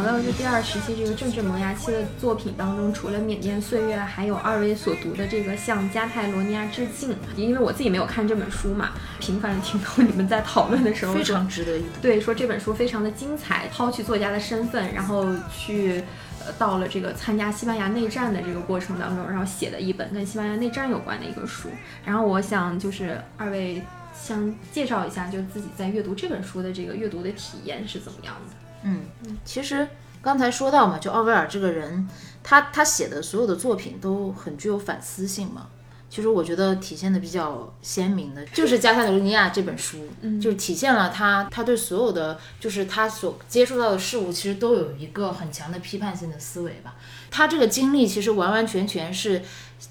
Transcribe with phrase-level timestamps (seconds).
[0.00, 7.14] 聊聊这第二时期这个政治萌芽期的作品当中，除了《缅甸岁月》，还有二位所读的这个向加泰罗尼亚致敬。
[7.36, 11.88] 因为我自己没有看这本书嘛，频繁的听到你们在讨论的时候，非常值得一读。
[12.00, 16.02] 对，说这本书非常的精彩，抛去作家的身份，然后去
[16.44, 21.68] 呃到了这个参加西班牙内战的这个过程当中，然后写的一本跟西班牙内战有关的一个书。
[22.04, 23.82] 然后我想就是二位。
[24.14, 28.54] 想介绍一下，就自己在阅读这本书的这个阅读的体验是怎么样的？
[28.82, 29.06] 嗯，
[29.44, 29.88] 其实
[30.20, 32.08] 刚才说到嘛，就奥威尔这个人，
[32.42, 35.68] 他他写的所有的作品都很具有反思性嘛。
[36.08, 40.06] 其实我觉得体现的比较鲜明的，就是《加泰罗尼亚》这本书，
[40.40, 46.96] 就是体现了他他对所有的就是他所接触到的事物，其实都有一个很强的批判性的思维吧。
[47.30, 49.42] 他这个经历其实完完全全是。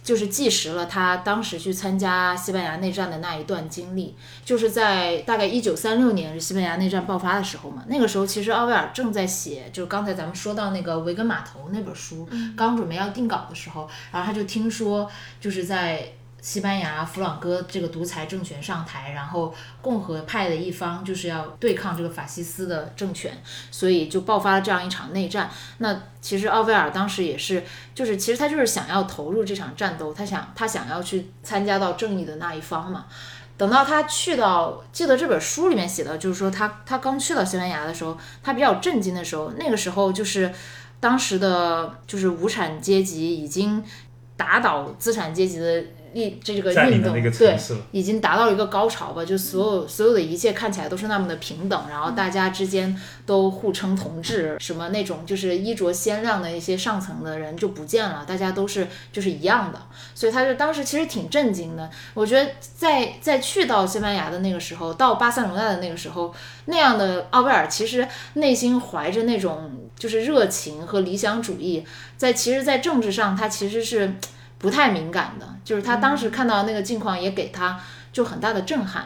[0.04, 7.84] 就是记实了他当时去参加西班牙内战的那一段经历，就是在大概一九三六年西班牙内战爆发的时候嘛。
[7.88, 16.14] 那个时候其实奥威尔正在写，就是刚才咱们说到那个维根码头那本书，刚准备要定稿的时候，然后他就听说就是在。
[16.42, 23.32] 西班牙弗朗哥这个独裁政权上台，然后共和派的一方就是要对抗这个法西斯的政权，
[23.70, 25.52] 所以就爆发了这样一场内战。
[25.78, 33.06] 那其实奥威尔当时也是，就是其实他就是想要投入这场战斗，他想他想要去参加到正义的那一方嘛。
[33.56, 40.52] 等到他去到，记得这本书里面写的，就是说他他刚去到西班牙的时候，他比较震惊的时候，那个时候就是
[41.00, 43.84] 当时的就是无产阶级已经
[44.36, 45.84] 打倒资产阶级的。
[46.14, 47.58] 运这个运动对，
[47.92, 59.82] 已经达到了一个高潮吧，就所有所有的一切看起来都是那么的平等，然后大家之间都互称同志，什么那种就是衣着鲜亮的一些上层的人就不见了，大家都是就是一样的，
[60.14, 61.90] 所以他就当时其实挺震惊的。
[62.14, 66.34] 我觉得在在去到西班牙的那个时候，到巴塞罗那的那个时候，
[66.66, 71.86] 那样的奥威尔其实内心怀着那种就是热情和理想主义，
[72.18, 74.16] 在其实，在政治上他其实是。
[74.62, 77.78] 不太敏感的，就是他当时看到那个境况也给他
[78.14, 79.06] 就很大的震撼，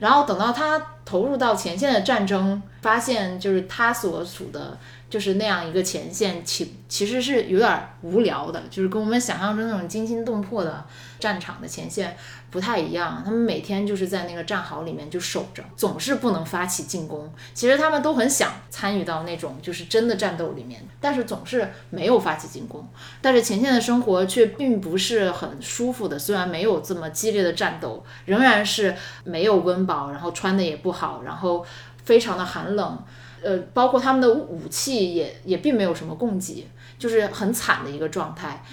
[0.00, 4.76] 然后等到他投入到前线的战争，发现就是他所处的。
[5.10, 10.84] 就是那样一个前线，其其实是有点无聊的，就是跟我们想象中那种惊心动魄的
[11.18, 12.14] 战场的前线
[12.50, 13.22] 不太一样。
[13.24, 17.32] 他们每天就是在那个战壕里面就守着，总是不能发起进攻。
[17.54, 22.86] 其实他们都很想参与到那种就是真的战斗里面，但是总是没有发起进攻。
[23.22, 31.64] 但是前线的生活却并不是很舒服的，虽然没有这么激烈的战斗，仍然是没有温饱，然后穿的也不好，然后
[32.04, 33.02] 非常的寒冷。
[33.42, 36.66] 呃，包括他们的武器也也并没有什么供给，
[36.98, 38.64] 就是很惨的一个状态。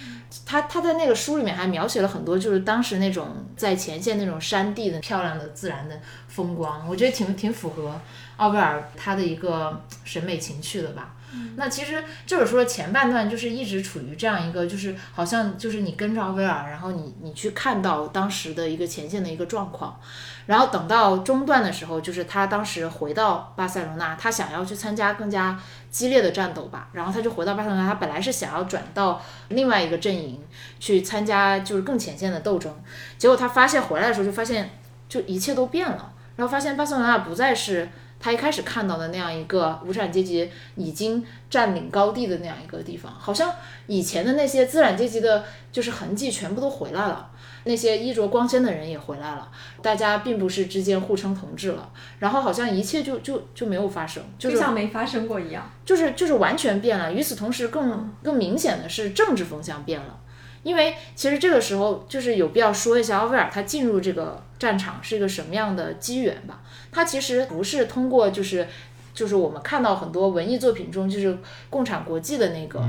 [0.46, 8.00] 他他在那个书里面还描写了很多，就是当时那种在前线那种山地的漂亮的自然的风光，我觉得挺挺符合
[8.38, 11.16] 奥威尔他的一个审美情趣的吧。
[11.58, 20.00] 那其实这本书的前半段就是一直处于这样一个，就是好像就是你跟着威尔，然后你你去看到当时的一个前线的一个状况。
[20.46, 25.60] 然后等到中段的时候，就是他当时回到巴塞罗那，他想要去参加更加
[25.90, 26.88] 激烈的战斗吧。
[26.94, 30.40] 然后他就回到巴塞罗那，他本来是想要转到另外一个阵营
[30.80, 32.72] 去参加，就是更前线的斗争。
[33.18, 34.70] 结果他发现回来的时候，就发现
[35.10, 36.12] 就一切都变了。
[36.36, 43.54] 然后发现巴塞罗那不再是他一开始看到的那样一个无产阶级已经占领高地的那样一个地方，好像
[43.88, 47.30] 以前的那些资产阶级的，就是痕迹全部都回来了。
[47.68, 49.52] 那些衣着光鲜的人也回来了，
[49.82, 51.90] 大家并不是之间互称同志了，
[52.20, 57.12] 然后好像一切就就就没有发生，就像没发生过一样，就是就是完全变了。
[57.12, 60.16] 与此同时，更更明显的是政治风向变了，
[60.66, 66.62] 因为其实这个时候就是有必要说一下奥威尔他进入这个战场是一个什么样的机缘吧。
[66.92, 68.68] 他其实不是通过就是。
[69.16, 71.38] 就是我们看到很多文艺作品中，就是
[71.70, 72.84] 共产国际的那个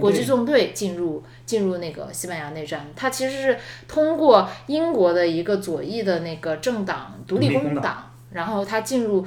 [0.00, 9.26] 国际纵队进入进入那个西班牙内战，他其实是通过英国的一个左翼的那个政党独立工党，然后他进入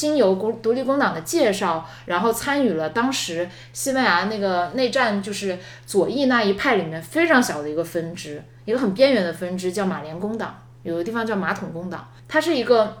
[0.00, 12.96] 经由国独立工党的介绍，然后参与了当时西班牙那个内战，就是左翼那一派里面非常小的一个分支，一个很边缘的分支，叫马连工党，有的地方叫马桶工党，它是一个。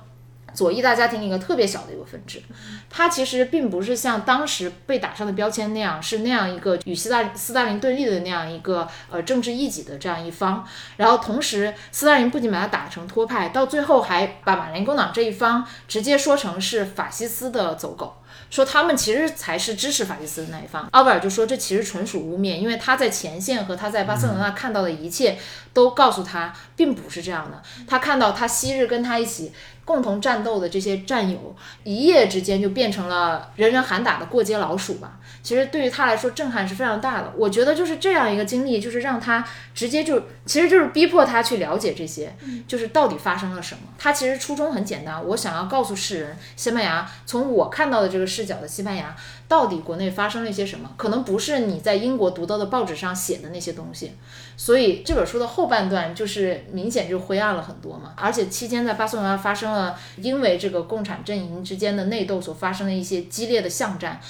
[0.54, 2.42] 左翼大家庭一个特别小的一个分支，
[2.88, 10.66] 它其实并不是像当时被打上的标签那样，是那样一个与斯大斯大林对立的那样一个呃政治异己的这样一方。
[10.96, 18.16] 然后同时，斯大林不仅把他打成托派，到最后还把马林工党这一方直接说成是法西斯的走狗。
[18.48, 25.38] 说他们其实才是支持法西斯的那一方，奥贝尔就说这其实纯属污蔑，因为他在前线和他在巴塞罗那看到的一切
[25.72, 27.62] 都告诉他并不是这样的。
[27.86, 29.52] 他看到他昔日跟他一起
[29.84, 35.18] 共同战斗的这些战友，一夜之间就变成了人人喊打的过街老鼠吧。
[35.42, 37.32] 其实对于他来说，震撼是非常大的。
[37.36, 39.44] 我觉得就是这样一个经历，就是让他
[39.74, 42.34] 直接就，其实就是逼迫他去了解这些，
[42.68, 43.80] 就是到底发生了什么。
[43.98, 49.16] 他其实初衷很简单，我想要告诉世人，西班牙从我看到的这个视角的西班牙，
[49.50, 54.12] 到底国内发生了一些什么，可能不是你在英国读到的报纸上写的那些东西。
[54.56, 64.20] 所以这本书的后半段就是明显就灰暗了很多嘛，而且期间在巴塞罗那发生了因为这个共产阵营之间的内斗所发生的一些激烈的巷战。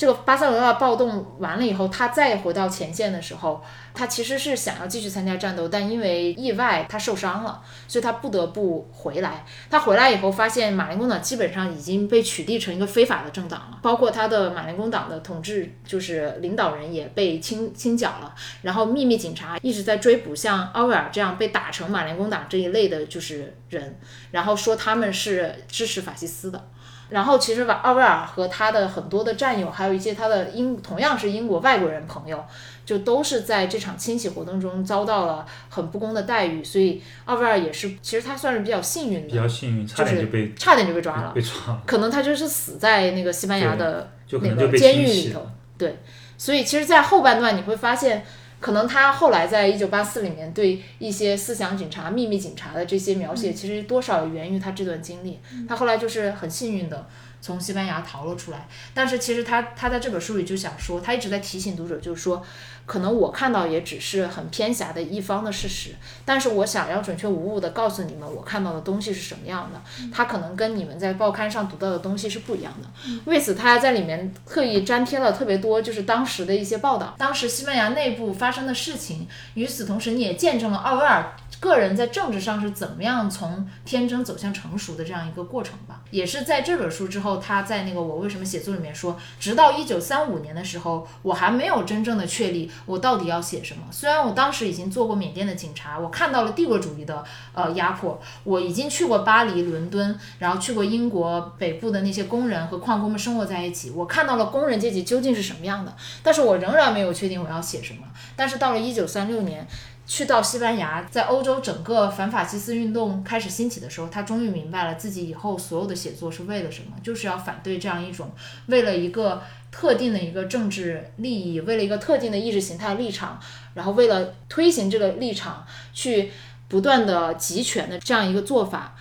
[0.00, 3.62] 这个巴塞罗那暴动完了以后，他再回到前线的时候，
[3.92, 9.44] 他其实是想要继续参加战斗，但因为意外他受伤了，所以他不得不回来。
[9.68, 23.98] 他回来以后发现马林工党基本上已经被取缔成一个非法的政党了，包括他的马林工党的统治就是领导人也被清清剿了，然后秘密警察一直在追捕像奥威尔这样被打成马林工党这一类的就是人，
[24.30, 26.70] 然后说他们是支持法西斯的。
[27.10, 32.42] 然后其实瓦奥威尔和他的很多的战友，还有一些他的英同样是英国外国人朋友，
[32.86, 36.64] 就都是在这场清洗活动中遭到了很不公的待遇。
[36.64, 41.82] 所以奥威尔也是，其实他算是比较幸运的，比较幸运，差点就被差点就被抓了，被抓了。
[41.86, 45.46] 可能他就是死在那个西班牙的那个监狱里头。
[45.76, 45.98] 对，
[46.38, 48.24] 所以其实，在后半段你会发现。
[48.60, 55.40] 可能他后来在《一九八四》里面对一些思想警察、秘密警察的这些描写，其实多少源于他这段经历。
[55.66, 57.08] 他后来就是很幸运的
[57.40, 62.44] 从西班牙逃了出来，但是其实他他在这本书里就想说，他一直在提醒读者，就是说。
[62.86, 65.90] 可能我看到也只是很偏狭的一方的事实，
[66.24, 69.80] 但是我想要准确无误的告诉你们，我看到的东西是什么样的，
[70.12, 72.88] 它可能跟你们在报刊上读到的东西是不一样的。
[73.26, 79.28] 为此，他还在里面特意粘贴了特别多，就是当时的一些报道，当时西班牙内部发生的事情。
[79.54, 81.32] 与此同时，你也见证了奥威尔。
[81.60, 93.82] 个人在政治上是怎么样从天真走向成熟的这样一个过程吧，也是在这本书之后，他在那个我为什么写作里面说，直到一九三五年的时候，我还没有真正的确立我到底要写什么。
[93.90, 108.00] 虽然我当时已经做过缅甸的警察，我看到了帝国主义的呃压迫，我已经去过巴黎、伦敦，然后去过英国北部的那些工人和矿工们生活在一起，我看到了工人阶级究竟是什么样的，但是我仍然没有确定我要写什么。
[108.34, 109.66] 但是到了一九三六年。
[110.10, 118.32] 去到西班牙，在欧洲整个反法西斯运动开始兴起的时候，他终于明白了自己以后所有的写作是为了什么，就是要反对这样一种
[118.66, 119.40] 为了一个
[119.70, 123.38] 特定的一个政治利益，为了一个特定的意识形态立场，
[123.74, 126.32] 然后为了推行这个立场去
[126.66, 128.96] 不断的集权的这样一个做法。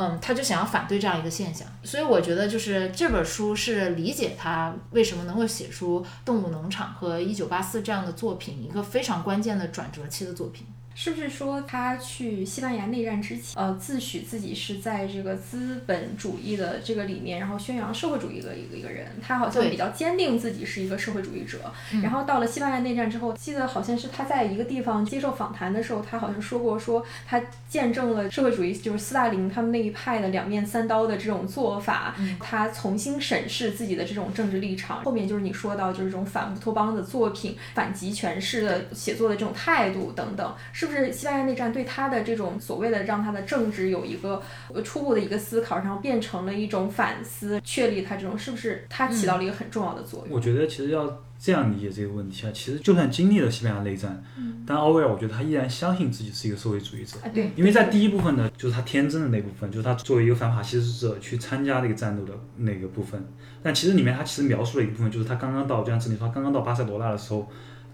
[0.00, 10.64] 嗯，他就想要反对这样一个现象，所以我觉得就是这本书是理解他为什么能够写出《动物农场》和《一九八四》这样的作品一个非常关键的转折期的作品。
[11.00, 19.06] 是不是说他去西班牙内战之前，呃，自诩自己是在这个资本主义的这个里面，然后宣扬社会主义的一个一个人？
[19.22, 21.72] 他好像比较坚定自己是一个社会主义者。
[22.02, 32.16] 然后到了西班牙内战之后，记得好像是他在一个地方接受访谈的时候，他好像说过，说他见证了社会主义，就是斯大林他们那一派的两面三刀的这种做法。
[32.40, 35.04] 他重新审视自己的这种政治立场。
[35.04, 40.87] 后面就是你说到，就是这种反乌托邦的作品、反极权式的写作的这种态度等等，是。
[40.88, 44.42] 是西班牙内战对他的这种所谓的让他的政治有一个
[44.84, 50.36] 初步的一个思考，然后变成了一种反思，确立他这种是不是他起到了一个很重要的作用？
[50.36, 54.22] 我觉得其实要这样理解这个问题啊，其实就算经历了西班牙内战，
[54.66, 57.18] 但奥威尔我觉得他依然相信自己是一个社会主义者。
[57.22, 63.24] 啊对，因为在第一部分呢，就是他天真的那部分，就是他作为一个反法西斯者去参加这个战斗的那个部分。
[63.62, 67.48] 但其实里面他其实描述了一部分，就是他刚刚到，就像子你说，他刚刚到巴塞罗那的时候。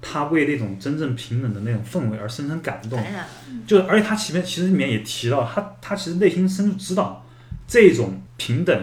[0.06, 3.02] 他为那种真正平等的那种氛围而深深感动，
[3.66, 7.26] 就而且他前面其实里面也提到，他他其实内心深处知道，
[7.66, 8.78] 这种平等，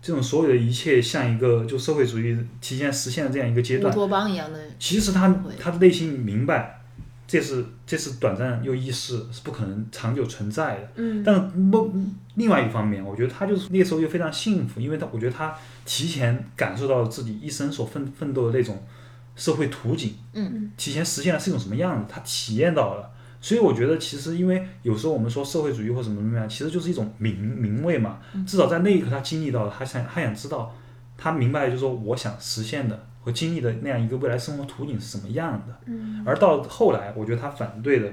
[0.00, 4.60] 这种所有的一切像一个就社会主义提前实现的这样一个阶段，乌托邦一样的。
[4.78, 6.80] 其实他他的内心明白，
[7.26, 10.92] 这是这是短暂又易逝，是不可能长久存在的。
[10.94, 11.24] 嗯。
[11.24, 15.52] 但梦另外一方面，我觉得他就是那时候又非常幸福，因为他我觉得他
[15.84, 18.80] 提前感受到了自己一生所奋奋斗的那种。
[19.40, 28.18] 社会图景，嗯，提前实现了是一种什么样子，他体验到了，所以我觉得其实因为有时候我们说社会主义或什么什么样，其实就是一种名名位嘛。
[28.46, 30.76] 至少在那一刻他经历到了，他想他想知道，
[31.16, 35.80] 他明白就是说我想实现的和经历的那样一个未来生活图景是什么样的。
[35.86, 38.12] 嗯，而到后来，我觉得他反对的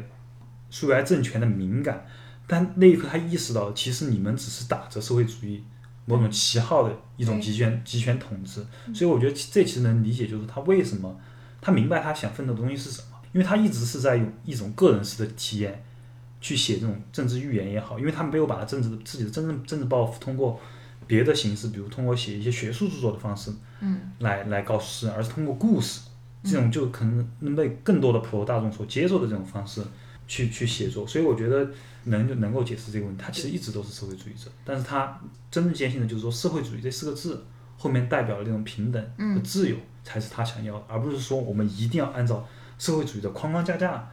[0.70, 2.06] 苏维埃政权的敏感，
[2.48, 5.62] 但那一刻他意识到，其实你们只是打着社会主义。
[6.10, 11.20] 某种旗号的一种集权集权统治，所以我觉得这其实能理解，就是他为什么
[11.60, 15.84] 他明白他想奋斗的东西是什么，因为他一直是在用一种个人式的体验
[16.40, 20.58] 去写这种政治预言也好，因为他没有把他政治自己的真正政治抱负通过
[21.06, 26.02] 别的形式，比如通过写一些学术著作的方式，嗯，来来告诉世人，而是通过故事，
[26.44, 29.84] 这种就可能能被更多的普罗大众所接受的这种方式
[30.28, 31.70] 去去写作，所以我觉得
[32.04, 33.24] 能就能够解释这个问题。
[33.24, 35.20] 他其实一直都是社会主义者，但是他
[35.50, 37.46] 真正坚信的就是说社会主义这四个字
[37.78, 44.10] 后面代表的那种平等和自由才是他想要的，而不是说我们一定要按照社会主义的框框架架，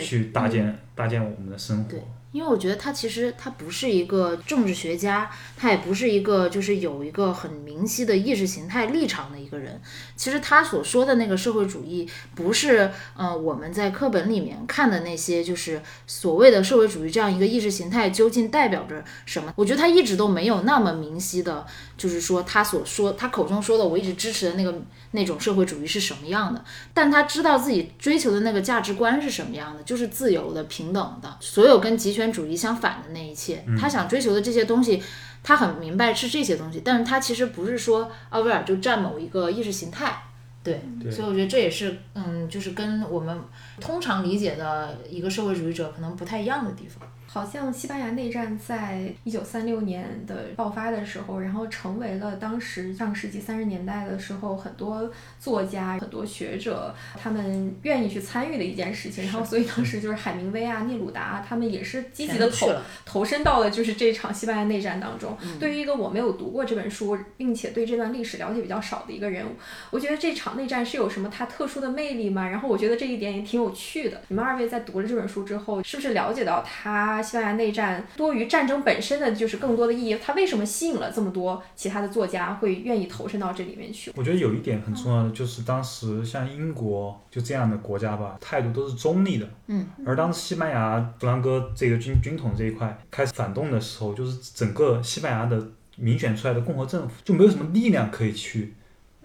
[0.00, 1.90] 去搭建、搭建我们的生活。
[1.90, 2.02] 对
[2.34, 9.80] 因为我觉得他其实他不是一个政治学家，他也不是一个就是有一个很明晰的意识形态立场的一个人。
[10.16, 19.52] 其实他所说的那个社会主义，不是呃我们在课本里面看的那些，就是所谓的社会主义这样一个意识形态究竟代表着什么？
[19.54, 21.64] 我觉得他一直都没有那么明晰的，
[21.96, 24.82] 就是说他所说他口中说的我一直支持的那个
[25.12, 26.64] 那种社会主义是什么样的。
[26.92, 33.64] 但他知道自己追求的那个价值观是什么样的，就是自由的、平等的，所有跟极权主义相反的那一切。
[33.78, 35.02] 他想追求的这些东西，
[35.42, 40.22] 他很明白是这些东西，但是他其实不是说奥威尔就占某一个意识形态。
[40.62, 43.38] 对所以我觉得这也是，嗯，就是跟我们
[43.80, 47.06] 通常理解的一个社会主义者可能不太一样的地方。
[47.34, 55.10] 好像西班牙内战在一九三六年的爆发的时候，然后成为了当时上世纪三十年代的时候很多
[55.40, 59.24] 作家、很多学者他们愿意去参与的一件事情。
[59.24, 62.72] 然后，所以当时就是海明威啊、聂鲁达啊他们也是积极的投
[63.04, 65.36] 投身到了就是这场西班牙内战当中。
[65.58, 69.44] 对于一个我没有读过这本书，并且对这段历史了解比较少的一个人，
[69.90, 72.48] 我觉得这场内战是有什么它特殊的魅力吗？
[72.48, 74.20] 然后我觉得这一点也挺有趣的。
[74.28, 80.18] 你们二位在读了这本书之后，是不是了解到它西班牙内战多于战争本身的就是更多的意义？
[80.22, 84.12] 它为什么吸引了这么多其他的作家会愿意投身到这里面去？
[84.14, 89.48] 我觉得有一点很重要的就是，当时像英国就这样的国家吧，态度都是中立的。
[89.68, 89.86] 嗯。
[90.04, 95.66] 而当时西班牙弗朗哥这个军军统这一块开始反动的时候，就是整个西班牙的
[95.96, 98.74] 民选出来的共和政府就没有什么力量可以去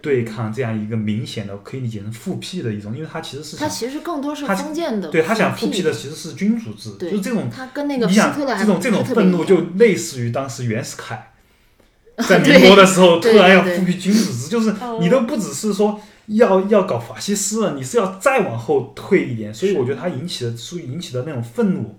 [0.00, 11.32] 对抗这样一个明显的可以理解成复辟的一种，因为他其实是想，他其实更多是他封建的，对他想复辟辟的其实是君主制，就是这种他跟那个你想这种这种愤怒就类似于当时袁世凯
[12.28, 14.98] 在民国的时候突然要复辟君主制，就是哦。
[15.00, 21.98] 你都不只是说要要搞法西斯了，你是要再往后退一点，所以我觉得它引起的所以引起的那种愤怒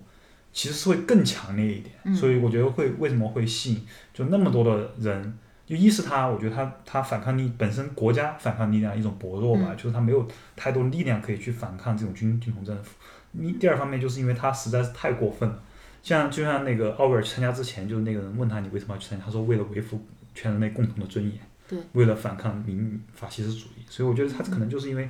[0.52, 2.14] 其实是会更强烈一点，嗯。
[2.14, 5.38] 所以我觉得会为什么会吸引就那么多的人。
[5.66, 9.76] 就一是他，我觉得他他反抗力本身国家反抗力量一种薄弱吧，嗯。
[9.76, 10.26] 就是他没有
[10.56, 12.90] 太多力量可以去反抗这种军军统政府。
[13.32, 15.62] 你第二方面就是因为他实在是太过分了，
[16.02, 19.98] 像就像那个奥威尔去参加之前，就是那个人问他你为什么要去参加，他说为了维护
[20.34, 21.38] 全人类共同的尊严，
[21.68, 25.08] 对，为了反抗民法西斯主义，所以我觉得他可能就是因为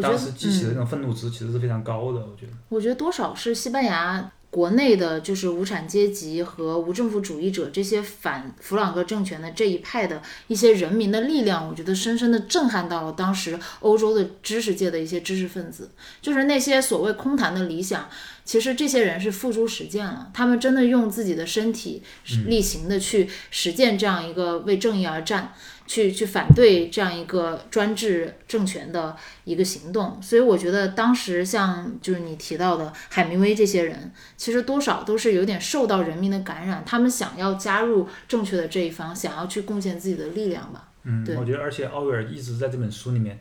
[0.00, 2.52] 当时激起的那种愤怒值其实是非常高的，我觉得。
[2.68, 15.90] 我觉得多少是西班牙国内的，就是无产阶级和无政府主义者这些反弗朗哥政权的这一派的一些人民的力量，我觉得深深的震撼到了当时欧洲的知识界的一些知识分子，
[16.22, 18.08] 就是那些所谓空谈的理想。
[18.44, 22.02] 其实这些人是付诸实践了，他们真的用自己的身体
[22.46, 25.52] 力行的去实践这样一个为正义而战，
[25.86, 30.18] 去去反对这样一个专制政权的一个行动。
[30.22, 40.88] 所以我觉得当时像就是你提到的海明威这些人，其实多少都是有点受到人民的感染，他们想要加入正确的这一方，想要去贡献自己的力量吧。
[41.04, 43.38] 嗯对，我觉得，而且奥威尔一直在这本书里面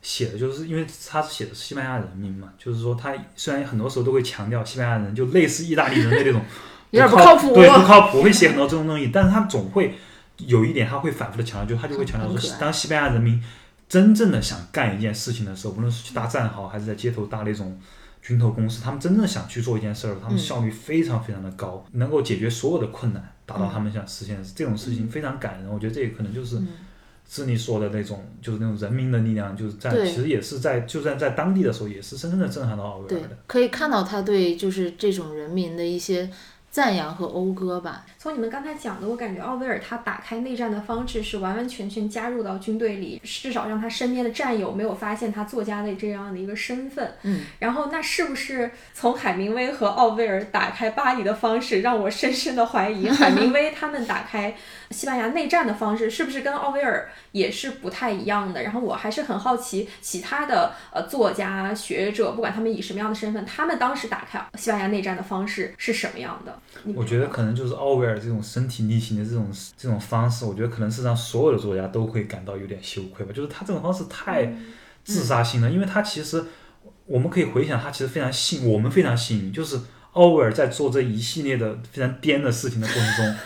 [0.00, 6.40] 写的，就是因为他是写的是西班牙人民嘛，就是说他虽然很多时候都会强调西班牙人就类似意大利人的那种
[6.92, 9.94] 有点不靠靠谱对，不靠谱，会写很多这种东西，但是他总会
[10.38, 13.42] 有一点，他会反复的强调，就他就会强调说，当西班牙人民
[13.88, 17.78] 真正的想干一件事情的时候，无论是去搭战壕，还是在街头搭那种
[18.20, 25.72] 军头公司，他们真正想去做一件事儿，他们嗯效率非常非常的高，能够解决所有的困难，达到他们想实现的这种事情非常感人。
[25.72, 26.68] 我觉得这也可能就是嗯
[27.28, 36.30] 是你说的那种，就是那种人民的力量，就是在其实也是在就算在当地的时候，也是深深的震撼到奥威尔的。，可以看到他对就是这种人民的一些
[36.76, 38.04] 赞扬和讴歌吧。
[38.18, 47.14] 从你们刚才讲的，我感觉奥威尔他打开内战的方式是完完全全加入到军队里，至少让他身边的战友没有发现他作家的这样的一个身份。
[47.22, 54.54] 嗯，然后那是不是从海明威和奥威尔打开巴黎的方式，让我深深的怀疑海明威他们打开
[54.90, 58.62] 西班牙内战的方式是不是跟奥威尔也是不太一样的？
[58.62, 66.58] 然后我还是很好奇，其他的呃作家学者，不管他们以什么样的身份，他们当时打开西班牙内战的方式是什么样的？
[66.94, 73.32] 我觉得可能就是奥威尔这种身体力行的这种这种方式，我觉得可能是让所有的作家都会感到有点羞愧吧。
[73.34, 74.52] 就是他这种方式太
[75.04, 76.44] 自杀性了，因为他其实
[77.06, 79.80] 我们可以回想，他其实非常幸，我们非常幸运，就是
[80.12, 83.36] 奥威尔在做这一系列的非常颠的事情的过程中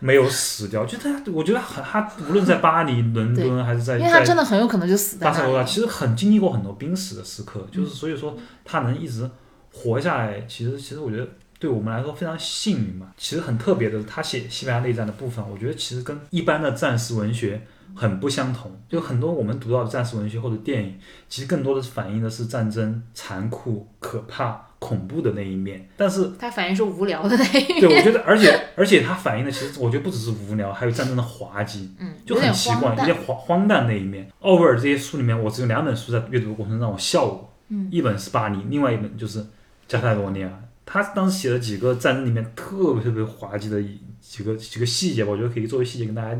[0.00, 9.30] 没有死掉，就他我觉得很他无论在巴黎、伦敦还是在因为他在真的很有可能就死在巴塞罗那，其实很经历过很多濒死的时刻，就是所以说他能一直
[9.72, 11.28] 活下来，其实其实我觉得
[11.58, 13.12] 对我们来说非常幸运嘛。
[13.16, 17.60] 其实很特别的是，他写西班牙内战的部分，我觉得其实跟一般的战时文学
[17.94, 18.74] 很不相同。
[18.88, 34.28] 就很多我们读到的战时文学或者电影，其实更多的是反映的是战争残酷、可怕、恐怖的那一面，但是他反映是无聊的那一面对，我觉得，而且而且它反映的其实，我觉得不只是无聊，还有战争的滑稽，嗯，就很奇怪，有点荒荒诞那一面。
[34.40, 39.38] 奥威尔这些书里面，我只有两本书在阅读的过程中让我笑过，嗯，一本是《巴黎》，另外一本就是
[39.86, 40.48] 《加泰罗尼亚》。
[40.84, 46.36] 他当时写了几个战争里面特别特别滑稽的一几个几个细节吧，我觉得可以作为细节跟大家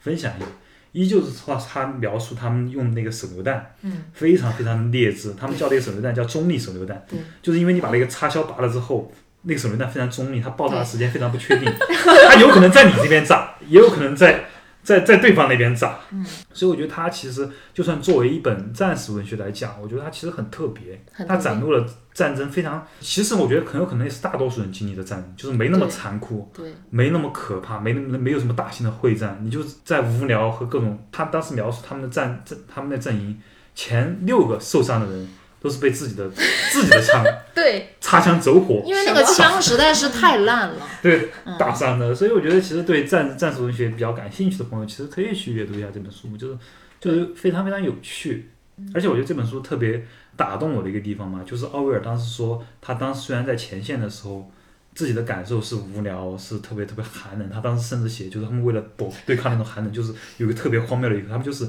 [0.00, 0.46] 分享一下。
[0.94, 11.68] 一就是他他描述他们用那个手榴弹，嗯，非常非常劣质，他们叫那个手榴弹叫中立手榴弹，对，就是因为你把那个插销拔了之后，那个手榴弹非常中立，它爆炸的时间非常不确定，
[12.30, 14.44] 它有可能在你这边炸，也有可能在
[14.84, 30.98] 在在对方那边炸，嗯，所以我觉得它其实就算作为一本战史文学来讲，我觉得它其实很特别，它展露了战争非常，其实我觉得很有可能也是大多数人经历的战争，就是没那么残酷，对，没那么可怕，没那么没有什么大型的会战，你就是在无聊和各种。
[31.10, 33.40] 他当时描述他们的战阵，他们的阵营
[33.74, 35.28] 前六个受伤的人
[35.60, 36.28] 都是被自己的
[36.70, 37.24] 自己的枪
[37.54, 40.76] 对，擦枪走火，因为那个枪实在是太烂了。
[41.00, 42.14] 对嗯打伤的。
[42.14, 46.58] 所以我觉得其实对战战术文学比较感兴趣的朋友，其实可以去阅读一下这本书，就是
[47.00, 48.50] 就是非常非常有趣。
[48.92, 50.04] 而且我觉得这本书特别
[50.36, 54.50] 打动我的一个地方嘛，就是奥威尔当时说，他当时虽然在前线的时候。
[54.96, 57.50] 自己的感受是无聊，是特别特别寒冷。
[57.50, 61.68] 他当时甚至写，就是他们为了躲对抗那种寒冷，就是有个特别荒谬的一个，他们就是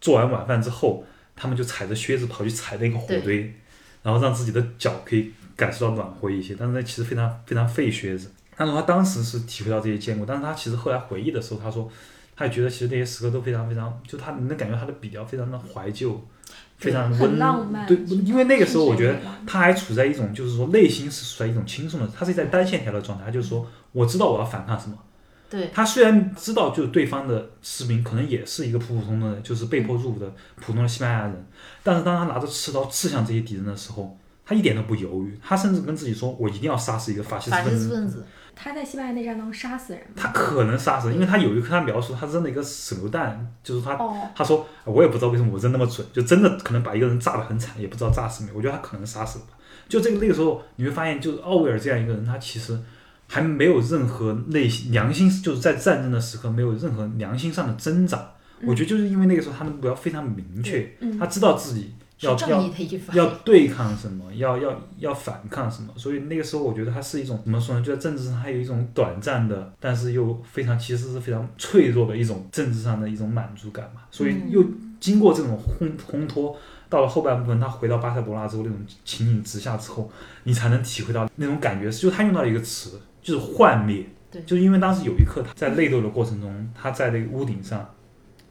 [0.00, 1.04] 做完晚饭之后，
[1.34, 3.52] 他们就踩着靴子跑去踩那个火堆，
[4.02, 6.54] 然后让自己的脚可以感受到暖和一些。
[6.58, 8.30] 但是那其实非常非常费靴子。
[8.56, 11.90] 但是他当时是体会到这些艰苦，但是他其实后来回忆的时候，他说
[12.36, 16.22] 他也觉得其实那些时刻都非常非常，就他你能感觉他的笔调非常的怀旧，
[16.76, 24.96] 非常的温浪漫对，因为那个时候我觉得他还处在一种就是说内心是处在一种轻松的，他是在单线条的状态，他就是说我知道我要反抗什么。
[25.52, 31.46] 对，他虽然知道，就是对方的士兵可能也是一个普普通通的，就是被迫入伍的普通的西班牙人，
[31.82, 37.78] 但是当他拿着刺刀刺向这些敌人的时候，他一点都不犹豫，他甚至跟自己说：“我一定要杀死一个法西斯分子。
[37.78, 38.24] 斯分子，
[38.56, 48.50] 他在西班牙内战当中杀死人”他可能杀死，因为他有一刻他描述他扔了一个手榴弹，就是他哦，他说我也不知道为什么我扔那么准，就真的可能把一个人炸得很惨，也不知道炸死没。
[48.54, 49.52] 我觉得他可能杀死了吧。
[49.88, 52.78] 就这个那个时候，你会发现，就是奥威尔这样一个人，他其实
[53.32, 58.30] 还没有任何内心良心，就是在战争的时刻没有任何良心上的挣扎。
[58.66, 62.62] 我觉得就是因为那个时候他的目标非常明确，嗯他知道自己要要。
[63.14, 67.82] 要对抗什么，要要要反抗什么，所以那个时候我觉得他是一种怎么说呢？
[67.82, 74.02] 就在政治上，他有一种短暂的，但是又非常其实是非常脆弱的一种政治上的一种满足感嘛。
[74.10, 74.62] 所以又
[75.00, 76.54] 经过这种烘烘托，
[76.88, 80.08] 到了后半部分，他回到巴塞罗那之后，那种情景之下之后，
[80.44, 81.90] 你才能体会到那种感觉。
[81.90, 84.04] 就他用到了一个词，就是幻灭。
[84.30, 87.94] 对就是因为当时有一刻他在内斗的过程中，他在那个屋顶上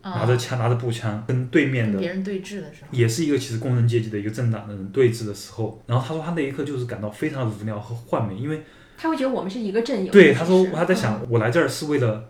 [0.03, 8.61] 拿啊，着枪，拿着步枪跟对面的跟别人对峙的时候，也是一个其实工人阶级的一个政党的人对峙的时候，然后他说他那一刻就是感到非常无聊和幻灭，因为
[8.95, 10.11] 他会觉得我们是一个阵营。
[10.11, 12.25] 对他说他在想我来这儿是为了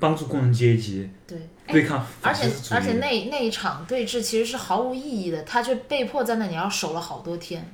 [0.00, 7.70] 帮助工人阶级对，对抗而且而且那那一场对峙其实是毫无意义的，他却被迫在那里要守了好多天。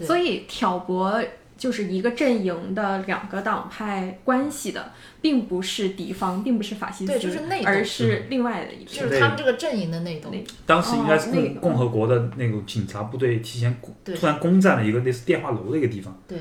[0.00, 1.20] 所以挑拨
[1.58, 8.90] 就是一个阵营的两个党派关系的，并不是敌方，并不是法西斯，对就是内斗而是另外的一个。
[8.90, 10.32] 就是他们这个阵营的内斗，
[10.64, 16.38] 当时应该是共、哦那个共和国的那个警察部队提前突然攻占了一个类似电话楼的一个地方，对，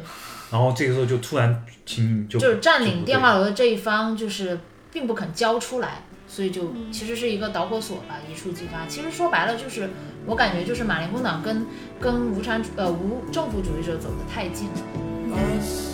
[0.51, 4.59] 然后这个时候就突然请就就是占领电话楼的这一方就是
[4.93, 8.85] 并不肯交出来，所以就其实是一个导火索吧，一触即发。
[8.87, 9.89] 其实说白了就是，
[10.25, 11.65] 我感觉就是马林工党跟
[11.99, 15.86] 跟无产呃无政府主义者走得太近了。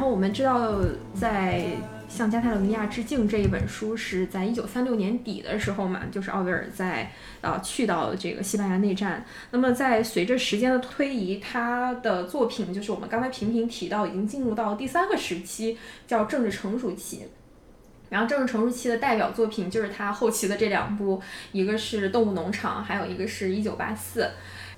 [0.00, 0.78] 然后我们知道，
[1.14, 1.62] 在
[2.08, 9.22] 向加泰罗尼亚致敬这一本书是在一九三六年底的时候嘛，就是奥威尔在呃去到这个西班牙内战。
[9.50, 17.26] 那么在随着时间的推移，他的作品就是我们刚才频频提到，已经进入到第三个时期，叫政治成熟期。
[18.08, 21.20] 然后政治成熟期的代表作品就是他后期的这两部，
[21.52, 24.22] 一个是《动物农场》，还有一个是《一九八四》。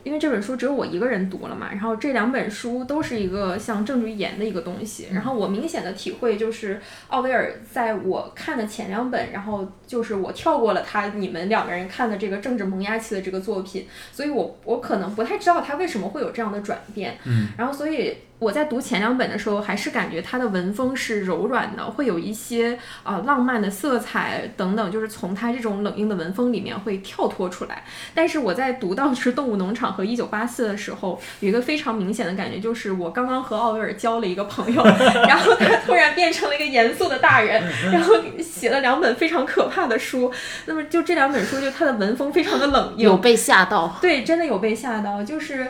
[0.05, 18.17] 因为这本书只有我一个人读了嘛，然后这两本书都是一个像政治语言的一个东西，然后我明显的体会就是奥威尔在我看的前两本，然后就是我跳过了他你们两个人看的这个政治萌芽期的这个作品，所以我我可能不太知道他为什么会有这样的转变，嗯，然后所以。
[18.43, 27.85] 我在读前两本的时候，还是感觉它的文风是柔软的，会有一些啊、呃浪漫的色彩等等，就是从它这种冷硬的文风里面会跳脱出来。
[28.13, 34.83] 但是我在读到是《动物农场》和《一九八四》的时候，有一个非常明显的感觉，就是我刚刚和奥威尔交了一个朋友，
[35.29, 40.33] 然后他突然变成了一个严肃的大人，然后写了两本非常可怕的书。
[40.67, 43.97] 那么就这两本书，就它的文风非常的冷硬，有被吓到。
[44.03, 45.69] 对，真的有被吓到，就是。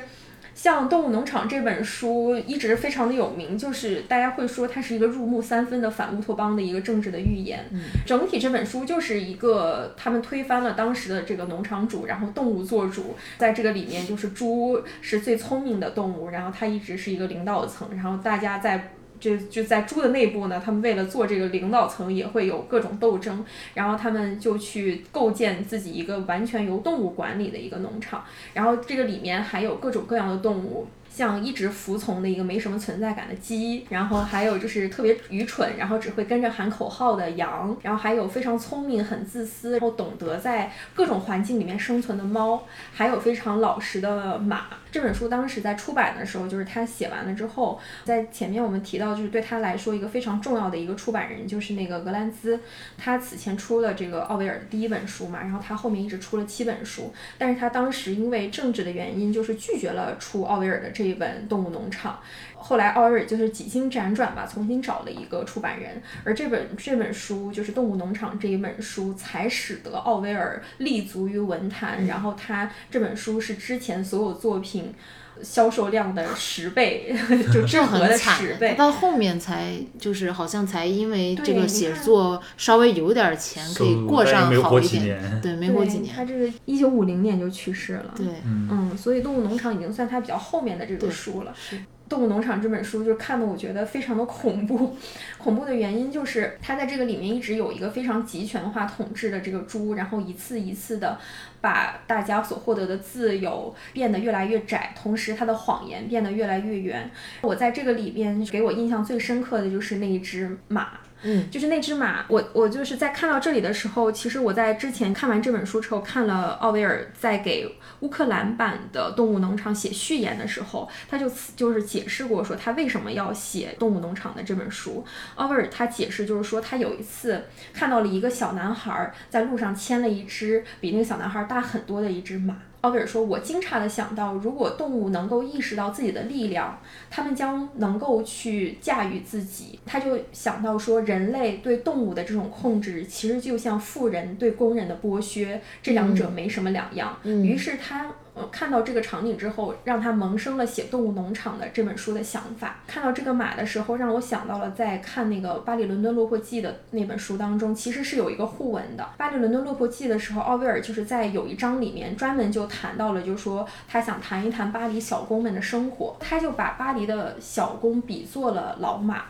[0.54, 7.64] 像《动物农场》这本书一直非常的有名，就是大家会说它是一个入木三分的反乌托邦的一个政治的预言。
[7.72, 18.92] 嗯整体这本书就是一个他们推翻了当时的这个农场主，然后动物做主，在这个里面就是猪是最聪明的动物，然后它一直是一个领导层，然后大家在。
[19.22, 30.88] 就就在猪的内部呢，他们为了做这个领导层，也会有各种斗争，然后他们就去构建自己一个完全由动物管理的一个农场，然后这个里面还有各种各样的动物。
[31.14, 42.62] 像一直服从的一个没什么存在感的鸡，然后还有就是特别愚蠢，然后只会跟着喊口号的羊，然后还有非常聪明、很自私，然后懂得在各种环境里面生存的猫，
[42.94, 44.68] 还有非常老实的马。
[44.92, 52.60] 这本书当时在出版的时候，就是他写完了之后，在前面我们提到，就是对他来说一个非常重要的一个出版人，就是那个格兰兹。
[52.98, 62.12] 他此前出了这个奥威尔的第一本书嘛，然后他后面一直出了七本书，但是他当时因为政治的原因，就是拒绝了出奥威尔的这一本《动物农场》。
[62.62, 72.06] 后来奥威尔就是几经辗转吧，重新找了一个出版人，而这本这本书就是《动物农场》这一本书，才使得奥威尔立足于文坛。
[72.06, 74.94] 然后他这本书是之前所有作品
[75.42, 77.14] 销售量的十倍，
[77.52, 78.74] 就之这和的很惨十，倍。
[78.74, 85.02] 到后面才就是好像才因为这个写作稍微有点钱，可以过上好一点。
[85.02, 86.14] 几年，对， 没过几年。
[86.14, 88.14] 他这个一九五零年就去世了。
[88.14, 91.54] 对，嗯，所以《动物农场》已经算他比较后面的这个书了。
[92.12, 94.94] 《动物农场》这本书就看得我觉得非常的恐怖，
[95.38, 101.18] 恐怖的原因就是它在这个里面一直有一个非常集权化统治的这个猪，然后一次一次的
[101.62, 107.10] 把大家所获得的自由变得越来越窄，同时它的谎言变得越来越圆。
[107.40, 110.88] 我在这个里边给我印象最深刻的就是那一只马，
[111.22, 125.04] 嗯，就是那只马，我我就是在看到这里的时候，其实我在之前看完这本书之后，看了奥威尔在给乌克兰版的《动物农场》写序言的时候，他就就是解释过说他为什么要写《动物农场》的这本书。
[125.36, 132.56] 奥威尔他解释就是说，他有一次看到了一个小男孩在路上牵了一只比那个小男孩大很多的一只马。
[132.82, 136.78] 奥威尔说：“我惊诧地想到，如果动物能够意识到自己的力量，
[137.10, 147.16] 他们将能够去驾驭自己。”他就想到说，人类对动物的这种控制，其实就像富人对工人的剥削，这两者没什么两样。
[147.22, 148.12] 嗯于是他。
[148.34, 152.76] 呃，看到这个场景之后，让他萌生了写《动物农场》的这本书的想法。
[152.86, 159.04] 看到这个马的时候，让我想到了在看那个《巴黎伦敦落魄记》的那本书当中，其实是有一个互文的。
[159.18, 169.24] 《巴黎伦敦落魄记》的时候，奥威尔就是在有一章里面专门就谈到了，就说他想谈一谈巴黎小工们的生活，他就把巴黎的小工比作了老马。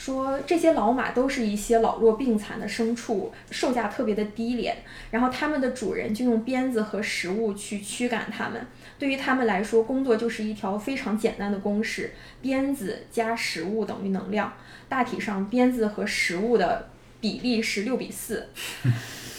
[0.00, 4.74] 说这些老马都是一些老弱病残的牲畜，售价特别的低廉，
[5.10, 8.66] 然后他们的主人就用鞭子和食物去驱赶他们。
[8.98, 14.50] 对于他们来说，工作就是一条非常简单的公式：鞭子加食物等于能量。
[14.88, 16.88] 大体上，鞭子和食物的
[17.20, 18.48] 比例是六比四。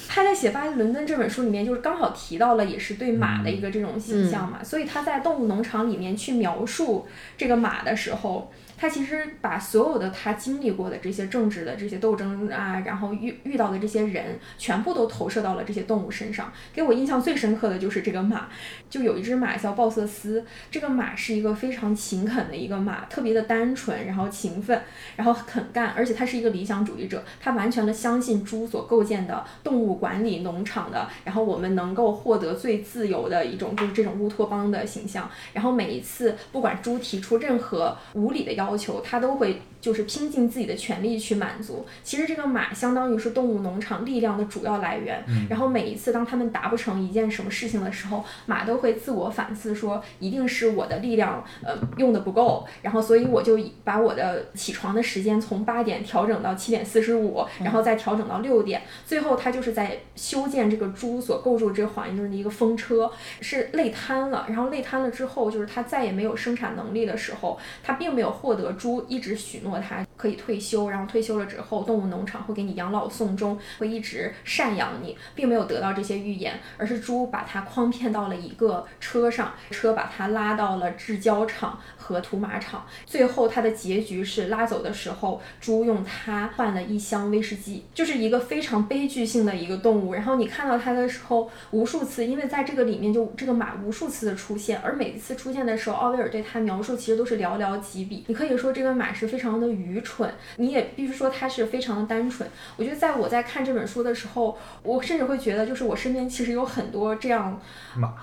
[0.08, 4.63] 他在写《巴黎伦敦》这本书里面，就是刚好提到了，也是对马的一个这种形象嘛。
[4.63, 16.51] 所以他在《动物农场》里面去描述这个马的时候，他其实把所有的他经历过的这些政治的这些斗争啊，然后遇遇到的这些人，全部都投射到了这些动物身上。
[16.73, 18.47] 给我印象最深刻的就是这个马，
[18.89, 24.81] 就有一只马叫鲍瑟斯，这个马是一个非常勤恳的一个马，特别的单纯，然后勤奋，
[25.15, 35.29] 然后肯干，而且他是一个理想主义者，他完全的相信猪所构建的动物管理农场的，然后我们能够获得最自由的一种就是这种乌托邦的形象。
[35.53, 41.85] 然后每一次不管猪提出任何无理的要要求，他都会就是拼尽自己的全力去满足。
[42.03, 45.21] 其实这个马相当于是动物农场力量的主要来源。
[45.49, 58.81] 然后每一次当他们达不成一件什么事情的时候，马都会自我反思说，一定是我的力量呃用的不够，然后所以我就把我的起床的时间从八点调整到七点四十五，然后再调整到六点。
[59.05, 64.45] 最后他就是在修建这个猪所构筑这个环境中的一个风车，是累瘫了。
[64.47, 90.13] 然后累瘫了之后，就是他再也没有生产能力的时候，他并没有获得猪一直许诺他可以退休，然后退休了之后，动物农场会给你养老送终，会一直赡养你，并没有得到这些预言，而是猪把他诓骗到了一个车上，车把他拉到了制胶厂和屠马场，最后他的结局是拉走的时候，猪用它换了一箱威士忌，就是一个非常悲剧性的一个动物。
[90.13, 98.25] 然后你看到它的时候，无数次，因为在这个里面就这个马无数次的出现，而每一次出现的时候，奥威尔对它描述其实都是寥寥几笔。
[98.27, 102.50] 你可以说这个马是非常的愚蠢，你也必须说它是非常的单纯。
[102.76, 107.62] 我觉得在我在看这本书的时候，我甚至会觉得，就是我身边其实有很多这样
[107.95, 108.13] 马，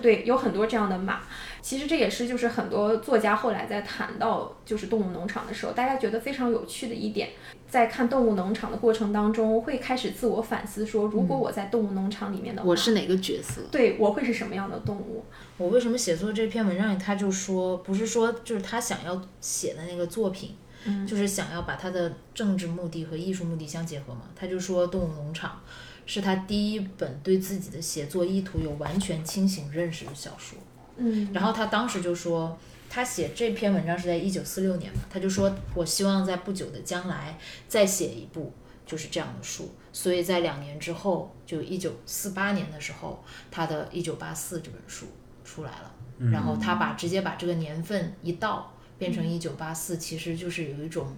[0.00, 1.20] 对，有很多这样的马。
[1.60, 7.30] 其实这也是就是很多作家后来在谈到就是动物农场的时候，大家觉得非常有趣的一点，
[7.66, 13.62] 在看动物农场的过程当中，会开始自我反思说，如果我在动物农场里面的话，我是哪个角色？
[13.72, 15.24] 对我会是什么样的动物？
[15.56, 24.22] 我为什么写作这篇文章里，他就说不是说就是他想要写的那个作品，嗯就是想要把他的政治目的和艺术目的相结合嘛。
[24.34, 25.60] 他就说《动物农场》
[26.06, 30.58] 是他第一本对自己的写作意图有完全清醒认识的小说。
[30.96, 32.58] 嗯，然后他当时就说，
[32.90, 37.38] 他写这篇文章是在一九四六年嘛，他就说我希望在不久的将来
[37.68, 38.52] 再写一部
[38.84, 39.72] 就是这样的书。
[39.92, 45.06] 所以在两年之后，就一九四八年的时候，他的《一九八四》这本书
[45.54, 46.30] 出来了。
[46.32, 51.08] 然后他把直接把这个年份一倒，变成一九八四，其实就是有一种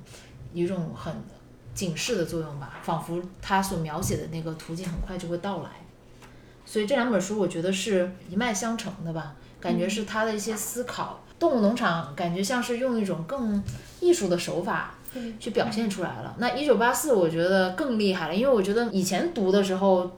[0.52, 1.14] 有一种很
[1.74, 5.70] 警示的作用吧，仿佛他所描写的那个途径很快就会到来。
[6.64, 11.20] 所以这两本书我觉得是一脉相承的吧，感觉是他的一些思考。
[11.38, 13.62] 动物农场感觉像是用一种更
[14.00, 14.94] 艺术的手法
[15.38, 16.34] 去表现出来了。
[16.38, 20.10] 那一九八四我觉得更厉害了，因为我觉得以前读的时候，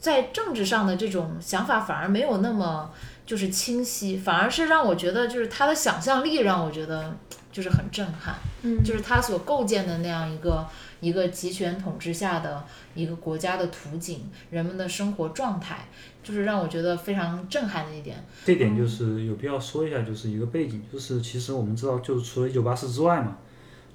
[0.00, 2.90] 在政治上的这种想法反而没有那么
[3.28, 7.14] 就是清晰，反而是让我觉得就是他的想象力让我觉得
[7.52, 8.36] 就是很震撼。
[8.62, 10.66] 嗯，就是他所构建的那样一个
[11.00, 12.64] 一个集权统治下的
[12.94, 15.88] 一个国家的图景，人们的生活状态，
[16.24, 18.24] 就是让我觉得非常震撼的一点。
[18.46, 23.36] 这点就是有必要说一下，就是一个背景，就是其实我们知道，就是除了《一九八四》之外嘛，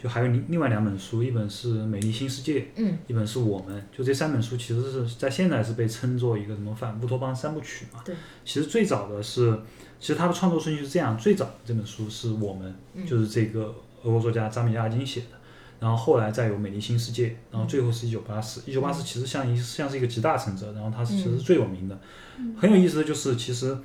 [0.04, 8.02] 就还有另另外两本书，一本是《美丽新世界》，嗯，一本是我们，就这三本书其实是在现在是被称作一个什么反乌托邦三部曲嘛。
[8.04, 8.13] 对。
[8.44, 9.58] 其实最早的是，
[10.02, 12.76] 其实它的创作顺序是这样，最早的这本书是我们，
[13.08, 15.28] 就是这个俄国作家扎米亚金写的。
[15.80, 18.62] 然后后来再有《美丽新世界》，然后最后是一九八四。
[18.66, 22.00] 一九八四其实像一像是一个集大成者，然后它是其实是最有名的。
[22.58, 23.78] 很有意思的就是，其实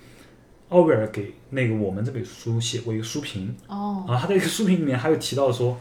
[0.68, 5.76] 奥威尔给那个我们这本书写过一个书评，哦，然后他在一个书评里面还有提到说，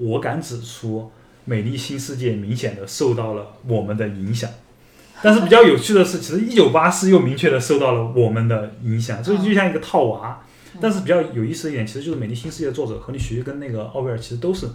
[0.00, 1.10] 我敢指出，
[1.44, 4.50] 美丽新世界明显的受到了我们的影响。
[5.22, 10.42] 但是比较有趣的是，其实一九八四又明确的受到了我们的影响，所以就像一个套娃。
[10.80, 14.66] 但是比较有意思的一点，其实就是《美丽新世界》的作者何立徐跟那个奥威尔其实都是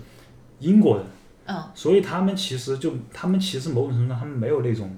[0.59, 1.05] 英国人，
[1.45, 4.95] 嗯，所以他们其实就他们其实某种程度上他们没有那种，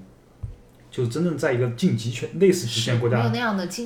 [0.90, 3.32] 就真正在一个近极权类似极权国家。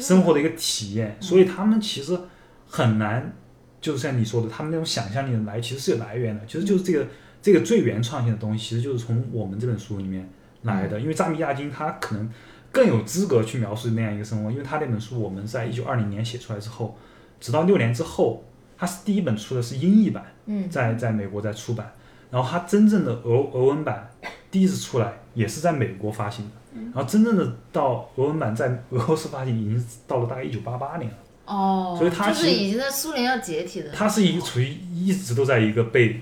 [0.01, 2.19] 生活的一个体验，所以他们其实
[2.67, 3.37] 很难，
[3.83, 7.07] 就是像你说的，他们那种想象力的来其实是有来源的，其实就是这个
[7.43, 10.27] 这个最原创性的东西，其实就是从我们这本书里面
[10.63, 11.01] 来的。
[11.01, 12.31] 因为扎米亚金他可能
[12.71, 16.97] 更有资格去描述那样一个生活，因为他那本书我们在一九二零年写出来之后，
[17.41, 18.45] 直到六年之后，
[18.79, 21.93] 他是第一本出的是英译版，嗯在在美国在出版，
[22.31, 24.09] 然后他真正的俄俄文版
[24.51, 31.17] 第一次出来也是在美国发行的，然后真正的到俄文版在俄罗斯发行已经到了大概一九八八年了。
[31.47, 36.21] 哦，所以他就是已经在苏联要解体的，他是一个处于一直都在一个被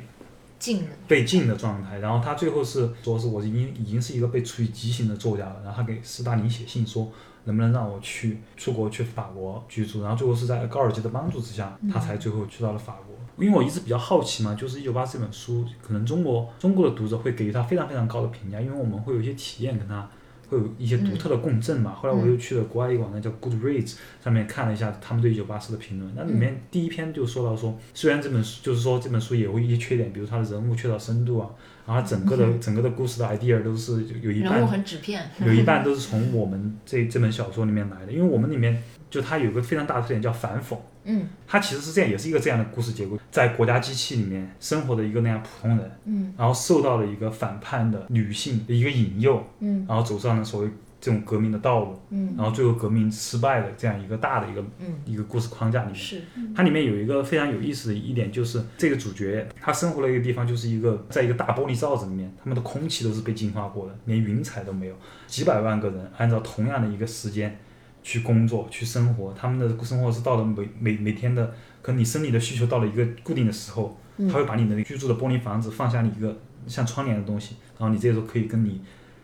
[0.59, 0.89] 禁人。
[1.07, 7.11] 被禁的状态，然后他最后是说是我已经已经是一个被处于极刑的作家了，然后他给斯大林写信说
[7.45, 13.17] 能不能让我去出国去法国居住，然后最后是在高尔基的帮助之下，他才最后去到了法国。
[13.45, 20.07] 因为我一直比较好奇嘛，就是《一九八四》这本书，可能中国中国的读者会给予他非常非常高的评价，因为我们会有一些体验跟它
[20.51, 21.93] 会有一些独特的共振嘛。
[21.93, 31.49] 后来我又去了国外一个网站叫 Goodreads 上面看了一下他们对《一九八四》的评论，那里面第一篇就说到说，虽然这本书就是说这本书也有一些缺点，比如它的人物缺少深度啊，
[31.87, 40.77] 然后整个的整个的故事的 idea 都是有一半人物很纸片，有一半 都是从我们这这本小说里面来的，因为我们里面就它有个非常大的特点叫反讽。
[41.05, 50.69] 嗯它其实是这样，也是一个这样的故事结构，在国家机器里面生活的一个那样普通人，嗯然后受到了一个反叛的女性的一个引诱，嗯然后走上了所谓
[51.01, 55.97] 这种革命的道路，嗯然后最后革命失败的这样一个大的一个嗯，一个故事框架里面。
[55.97, 56.21] 是，
[56.55, 64.95] 它里面有一个非常有意思的一点，就是这个主角他生活的一个地方，就是一个在一个大玻璃罩子里面，他们的空气都是被净化过的，连云彩都没有。
[65.27, 67.59] 几百万个人按照同样的一个时间
[68.03, 78.81] 去工作、去生活，他们的生活是到了每每每天的，可能你生理的需求到了一个固定的时候，他会把你的居住的玻璃房子放下你一个像窗帘的东西，然后你这个时候可以跟你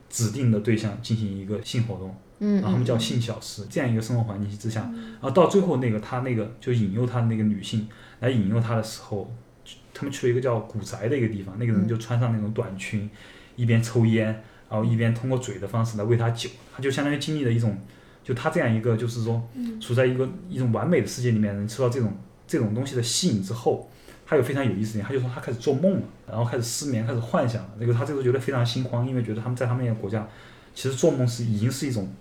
[0.08, 2.14] 指定的对象进行一个性活动。
[2.38, 7.88] 嗯然后他们叫性小时，这样一个生活环境之下，然后到最后那个他那个就引诱他的那个女性
[8.20, 9.34] 来引诱他的时候，
[9.94, 13.08] 他们去了一个叫古宅的一个地方，那个人就穿上那种短裙，
[13.56, 14.26] 一边抽烟，
[14.68, 17.78] 然后一边通过嘴的方式来喂他酒，他就相当于经历了一种，
[18.26, 19.40] 就他这样一个就是说
[19.80, 22.12] 处在一个一种完美的世界里面，能受到这种
[22.44, 23.88] 这种东西的吸引之后。
[24.28, 27.70] 他有非常有意思他就说他开始做梦了，然后开始失眠，开始幻想了。
[27.78, 30.26] 这个他这个时候觉得非常心慌，因为觉得他们在他们那个国家，
[30.74, 32.12] 其实做梦是已经是一种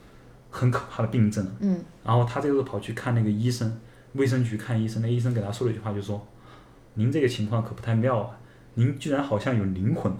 [0.52, 1.52] 很可怕的病症了。
[1.62, 3.80] 嗯然后他这个时候跑去看那个医生，
[4.14, 6.28] 卫生局看医生，那医生给他说了一句话，就说
[6.94, 8.38] ：“您这个情况可不太妙啊，
[8.76, 10.20] 您居然好像有灵魂了。”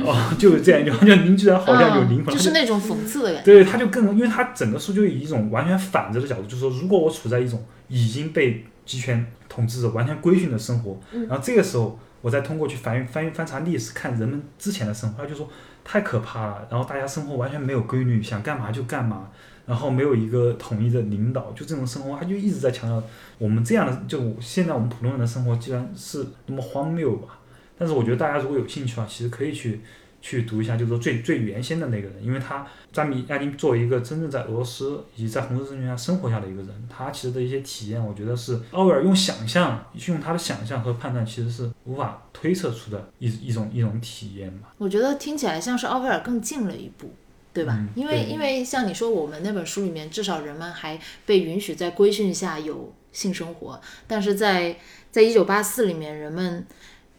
[0.00, 3.44] 哦， 就是这样一句话，就您居然好像有灵魂，嗯就是那种讽刺的感觉。
[3.44, 15.48] 对，他就更，因为他整个书就以一种完全反着的角度，就是说，如果我处在一种已经被集权统治者完全规训的生活，嗯然后这个时候我再通过去翻翻翻查历史，看人们之前的生活，他就说
[15.84, 19.28] 太可怕了，然后大家生活完全没有规律，想干嘛就干嘛，
[19.66, 23.02] 然后没有一个统一的领导，就这种生活，他就一直在强调
[23.38, 27.38] 我们这样的，就现在我们普通人的生活，居然是那么荒谬吧。
[27.78, 29.80] 但是我觉得大家如果有兴趣的话，其实可以去
[30.20, 44.72] 去读一下，就是说最最原先的那个人，因为他詹米亚丁作为一个真正在俄罗斯以及在红色政权下生活下的一个人，他其实的一些体验，我觉得是奥威尔用想象，用他的想象和判断，其实是无法推测出的一一种一种体验吧。
[44.78, 47.12] 我觉得听起来像是奥威尔更近了一步，
[47.52, 47.74] 对吧？
[47.76, 54.76] 嗯因为对因为像你说，我们那本书里面，至少人们还被允许在规训下有性生活，但是在
[55.10, 56.64] 在一九八四里面，人们。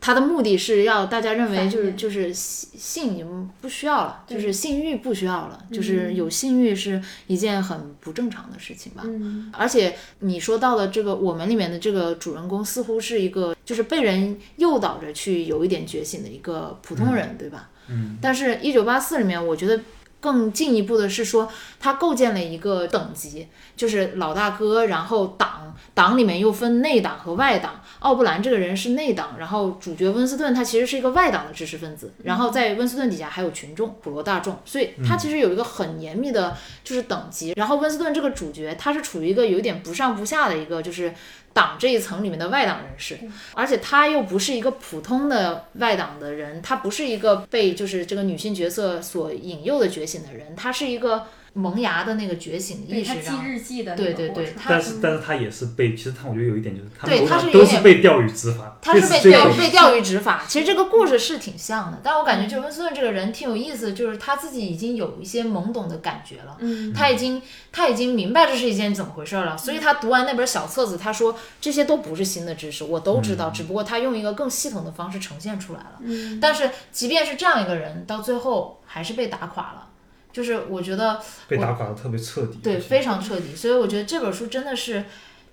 [0.06, 9.04] 他的目的是要大家认为就是就是性性已经不需要了，就是性欲不需要了，就是有性欲是一件很不正常的事情吧。
[9.06, 17.70] 嗯而且你说到的这个我们里面的这个主人公，似乎是一个就是被人诱导着去有一点觉醒的一个普通人，对吧？
[17.88, 18.18] 嗯。
[18.22, 19.80] 但是，一九八四里面，我觉得
[20.24, 27.82] 更进一步的是说，他构建了一个等级，就是老大哥，然后党，党里面又分内党和外党。
[28.00, 37.54] 奥布兰这个人是内党，然后主角温斯顿他其实是一个外党的知识分子，然后在温斯顿底下还有群众普罗大众，所以他其实有一个很严密的就是等级。
[37.58, 41.14] 然后温斯顿这个主角他是处于一个有点不上不下的一个就是。
[41.54, 43.20] 党这一层里面的外党人士，
[43.54, 60.43] 而且他又不是一个普通的外党的人，他不是一个被就是这个女性角色所引诱的觉醒的人，他是一个萌芽的那个觉醒意识上，记日记的对对对但是但是他也是被，其实他我觉得有一点就是他对他是有点都是被钓鱼执法，他是被钓被钓鱼执法。
[60.47, 66.58] 其实这个故事是挺像的，但我感觉就温斯顿这个人挺有意思，就是他自己已经有一些懵懂的感觉了。
[66.60, 67.39] 嗯他已经
[67.72, 75.99] 他已经明白这是一件怎么回事了，所以他读完那本小册子，他说这些都不是新的知识，我都知道，只不过他用一个更系统的方式呈现出来了。
[76.01, 79.83] 嗯但是即便是这样一个人，到最后还是被打垮了。
[80.34, 81.18] 就是我觉得
[81.48, 82.60] 被打垮的特别彻底。
[82.62, 83.56] 对，非常彻底。
[83.56, 85.06] 所以我觉得这本书真的是，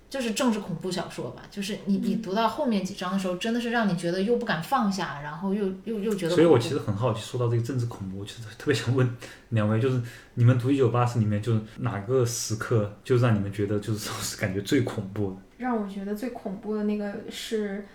[0.09, 1.43] 就是政治恐怖小说吧。
[1.49, 6.35] 就是你你读到后面几章的时候，真的是让你觉得又不敢放下，然后又又又觉得。
[6.35, 9.15] 所以我其实很好奇，说到这个政治恐怖，我其实特别想问
[9.49, 10.01] 两位，就是
[10.33, 15.37] 你们读《一九八四》里面，就是哪个时刻就让你们觉得就是说是感觉最恐怖的？
[15.57, 17.85] 让我觉得最恐怖的那个是，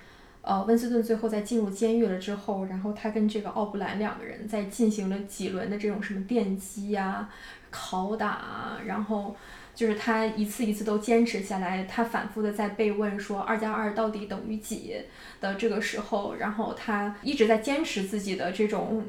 [0.47, 7.29] 呃，温斯顿最后在进入监狱了之后，然后他跟这个奥布兰两个人在进行了几轮的这种什么电击呀、
[7.73, 9.35] 拷打啊，然后
[9.75, 14.95] 就是他一次一次都坚持下来，他反复的在被问说二加二到底等于几？
[15.41, 19.03] 的这个时候，然后他一直在坚持自己的这种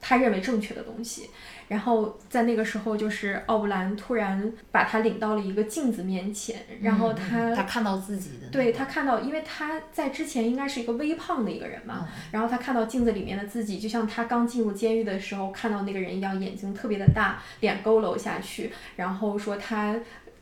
[0.00, 1.30] 他认为正确的东西。
[1.68, 19.96] 然后在那个时候，就是奥布兰突然把他领到了一个镜子面前，然后嗯他、嗯他看到自己的对他看到，因为他在之前应该是一个微胖的一个人嘛，嗯然后他看到镜子里面的自己，就像他刚进入监狱的时候看到那个人一样，眼睛特别的大，脸佝偻下去，然后说他。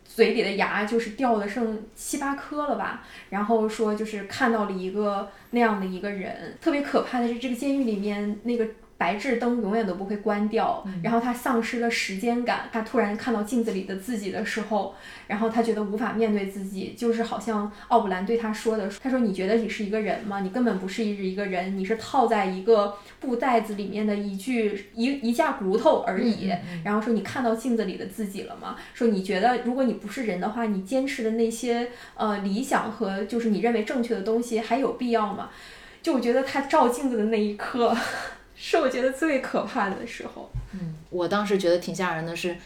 [0.09, 8.67] 嘴里的牙就是掉的剩七八颗了吧，然后说就是看到了一个那样的一个人，特别可怕的是这个监狱里面那个
[8.99, 12.69] 白炽灯永远都不会关掉，嗯然后他丧失了时间感。
[12.73, 14.95] 他突然看到镜子里的自己的时候，
[15.27, 20.41] 然后他觉得无法面对自己，就是好像奥布兰对他说的：“他说你觉得你是一个人吗？
[20.41, 26.51] 你根本不是一个人，你是套在一个布袋子里面的一具一一架骨头而已。
[26.83, 28.77] 然后说你看到镜子里的自己了吗？
[28.95, 35.51] 说你觉得如果你不是人的话，你坚持的那些呃理想和就是你认为正确的东西还有必要吗？
[36.03, 37.93] 就我觉得他照镜子的那一刻，
[38.57, 40.51] 是我觉得最可怕的时候。
[40.73, 42.57] 嗯我当时觉得挺吓人的是。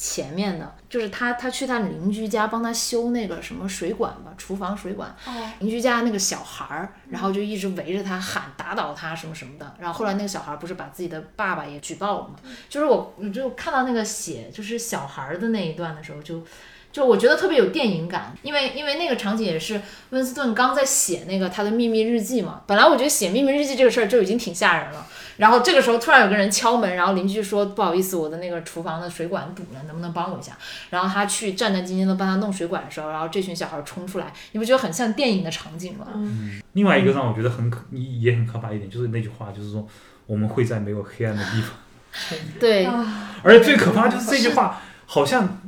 [0.00, 5.12] 前面的就是他，他去他邻居家帮他修那个什么水管吧，厨房水管。
[5.26, 9.74] 哦，邻居家那个小孩儿，然后就一直围着他喊，打倒他什么什么的。
[9.80, 12.36] 然后后来那个小孩儿不是把自己的爸爸也举报了嘛？
[12.68, 16.44] 就是我，我就看到那个写就是小孩儿的那一段的时候，就
[16.92, 22.62] 就我觉得特别有电影感，因为因为那个场景也是温斯顿刚在写那个他的秘密日记嘛。
[22.68, 25.04] 本来我觉得写秘密日记这个事儿就已经挺吓人了，
[25.38, 30.52] 然后这个时候突然有个人敲门，然后邻居说不好意思，我的那个厨房的水管堵了，能不能帮我一下？
[30.90, 36.08] 然后他去战战兢兢的帮他弄水管的时候，然后这群小孩冲出来，你不觉得很像电影的场景吗？
[36.14, 39.86] 嗯另外一个让我觉得很可也很可怕一点，就是那句话，就是说
[40.26, 41.70] 我们会在没有黑暗的地方。
[42.58, 45.60] 对，啊，而且最可怕就是这句话，好像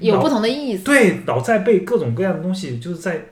[0.00, 0.84] 有不同的意思。
[0.84, 3.26] 对老在被各种各样的东西，就是在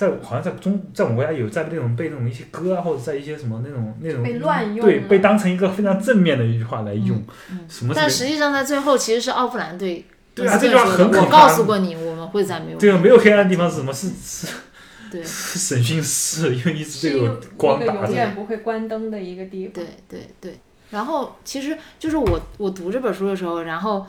[0.00, 7.22] 在好像在中在我们国家有在那种被那种一些歌啊，或者在一些什么那种那种被乱用对被当成一个非常正面的一句话来用，
[7.68, 10.02] 什么但实际上在最后其实是奥弗兰对
[10.34, 13.92] 对啊这句话说的我很可怕告诉过你，我们会在没有对啊，没有黑暗的地方是什么？
[13.92, 14.46] 是是
[15.10, 18.06] 对 是审讯室，因为一直这个光个打着。
[18.06, 19.74] 永远不会关灯的一个地方。
[19.74, 20.58] 对对对。
[20.90, 24.06] 然后其实就是我我读这本书的时候，然后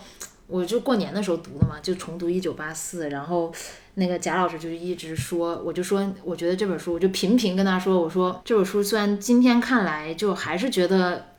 [0.51, 3.51] 我就过年的时候读的嘛，就重读《一九八四》，然后
[3.95, 11.30] 那个贾老师就一直说，我就说我觉得这本书，我就频频跟他说，我说这本书虽然今天看来就还是觉得。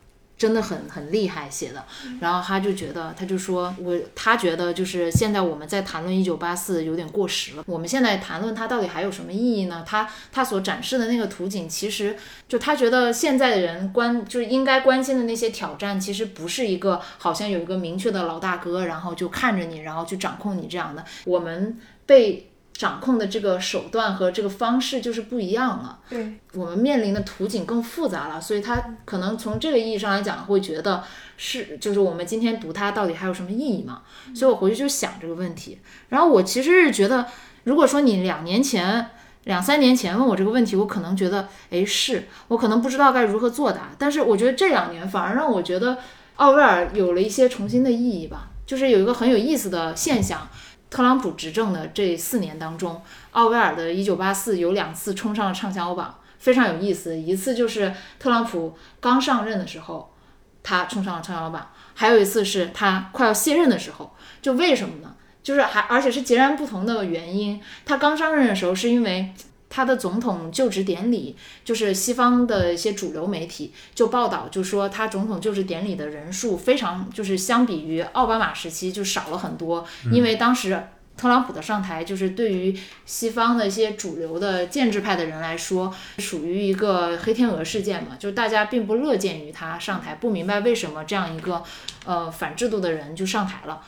[0.43, 1.81] 真的很很厉害写的，
[2.19, 9.85] 然后他就觉得，他就说我他觉得就是现在我们在谈论一九八四有点过时了，我们现在谈论它到底还有什么意义呢？
[9.87, 12.17] 他他所展示的那个图景，其实
[12.49, 21.05] 就他觉得现在的人关就是应该关心的那些挑战，其实不是一个好像有一个明确的老大哥，然后就看着你，然后去掌控你这样的。
[21.23, 25.99] 我们被掌控的这个手段和这个方式就是不一样了。
[26.09, 31.03] 对，我们面临的图景更复杂了，所以他可能从这个意义上来讲，会觉得
[31.37, 34.01] 是就是我们今天读它到底还有什么意义嘛？
[34.35, 35.79] 所以我回去就想这个问题。
[36.09, 37.27] 然后我其实是觉得，
[37.63, 39.07] 如果说你两年前、
[39.43, 43.91] 两三年前问我这个问题，我可能觉得，哎，是我可能不知道该如何作答。
[43.99, 45.99] 但是我觉得这两年反而让我觉得
[46.37, 50.49] 奥威尔有了一些重新的意义吧，就是有一个很有意思的现象。
[50.93, 57.17] 特朗普执政的这四年当中，奥威尔的《一九八四》有两次冲上了畅销榜，非常有意思。
[57.17, 60.13] 一次就是特朗普刚上任的时候，
[60.61, 61.63] 他冲上了畅销榜；
[61.95, 64.15] 还有一次是他快要卸任的时候。
[64.39, 65.15] 就为什么呢？
[65.41, 67.59] 就是还而且是截然不同的原因。
[67.85, 69.33] 他刚上任的时候是因为
[69.73, 80.79] 他的总统就职典礼，就是西方的一些主流媒体就报道，就说他总统就职典礼的人数非常，就是相比于奥巴马时期就少了很多，因为当时。
[81.15, 91.61] 特朗普的上台，就是对于西方的一些主流的建制派的人来说，属于一个黑天鹅事件嘛，就是大家并不乐见于他上台，不明白为什么这样一个
[92.05, 93.79] 呃反制度的人就上台了。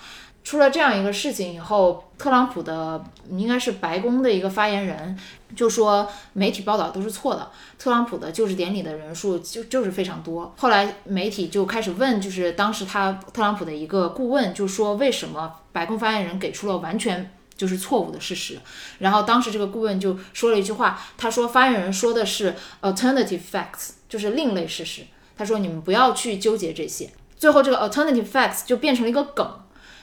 [0.46, 5.18] 出了这样一个事情以后，特朗普的应该是白宫的一个发言人
[5.56, 10.54] 就说媒体报道都是错的，特朗普的就职典礼的人数就就是非常多。
[10.56, 18.60] 后来媒体就开始问，就是当时他特朗普的一个顾问就说为什么白宫发言人给出了完全就是错误的事实。
[19.00, 25.02] 然后当时这个顾问就说了一句话，他说发言人说的是 alternative facts，就是另类事实。
[25.36, 27.10] 他说你们不要去纠结这些。
[27.36, 29.46] 最后这个 alternative facts 就变成了一个梗。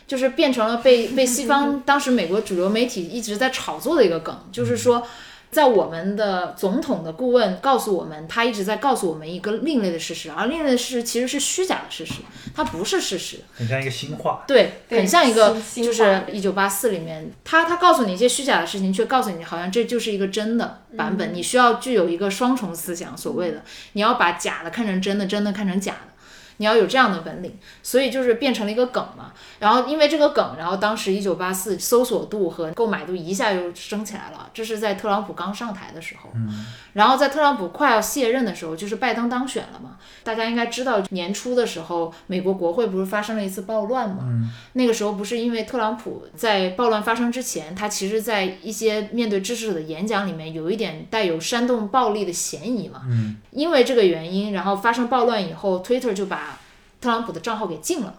[0.06, 5.06] 就是变成了被 被西方当时美国主流媒体一直在炒作的一个梗，就是说，
[5.50, 12.14] 在我们的总统的顾问告诉我们，他一直在告诉我们一个另类的事实，而另类的事实其实是虚假的事实，
[12.54, 13.40] 它不是事实。
[13.52, 14.44] 很像一个新话。
[14.46, 21.34] 对，对很像一个，就是话一九八四里面，他他告诉你一些虚假的事情，却告诉你好像这就是一个真的版本。
[21.34, 26.11] 你需要具有一个双重思想，所谓的你要把假的看成真的，真的看成假的。
[26.58, 29.32] 你要有这样的本领，所以就是变成了一个梗嘛。
[29.58, 36.30] 然后因为这个梗，然后当时一九八四搜索度和购买度一下就升起来了，这是在特朗普刚上台的时候。
[36.92, 39.96] 然后在特朗普快要卸任的时候，就是拜登当选了嘛。
[40.22, 44.24] 大家应该知道，年初的时候，美国国会不是发生了一次暴乱嘛？
[44.74, 53.02] 那个时候不是因为特朗普在暴乱发生之前，他其实在一些面对支持者的演讲里面有一点带有煽动暴力的嫌疑嘛？
[53.08, 56.51] 嗯，因为这个原因，然后发生暴乱以后，Twitter 就把
[57.02, 58.14] 特朗普的账号给禁了。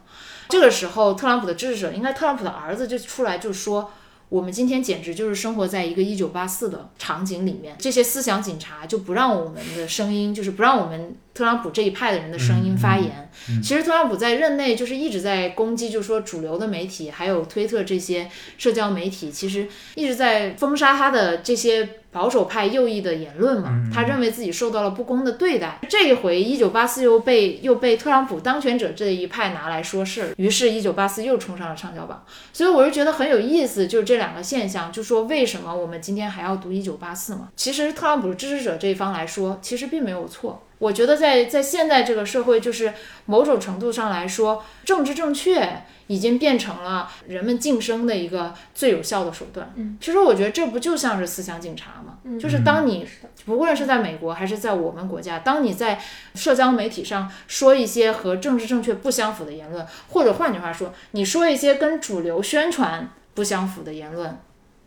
[0.50, 3.92] 这个时候，特朗普的支持者，应该特朗普的儿子就出来就说。
[4.30, 13.30] 我们今天简直就是生活在一个一九八四的场景里面，这些思想警察就不让我们的声音，就是不让我们特朗普这一派的人的声音发言。
[13.62, 23.90] 其实特朗普在任内就是一直在攻击，就是说主流的媒体还有推特这些社交媒体，其实一直在封杀他的这些保守派右翼的言论嘛。
[23.92, 25.80] 他认为自己受到了不公的对待。
[25.90, 32.24] 这一回一九八四又被又被特朗普当权者这一派拿来说事儿，于是，一九八四又冲上了畅销榜。
[32.54, 37.50] 所以我是觉得很有意思，就是这两个现象，就说为什么我们今天还要读一九八四嘛？
[37.56, 40.64] 其实特朗普支持者这一方来说，其实并没有错。
[40.84, 42.94] 我觉得在在现在这个社会，就是
[43.26, 49.72] 某种程度上来说，政治正确已经变成了人们晋升的一个最有效的手段。
[49.76, 52.18] 嗯，其实我觉得这不就像是思想警察吗？
[52.26, 53.08] 嗯就是当你
[53.46, 56.02] 不论是在美国还是在我们国家，当你在
[56.36, 64.38] 社交媒体上说一些和政治正确不相符的言论，或者换句话说，你说一些跟主流宣传不相符的言论，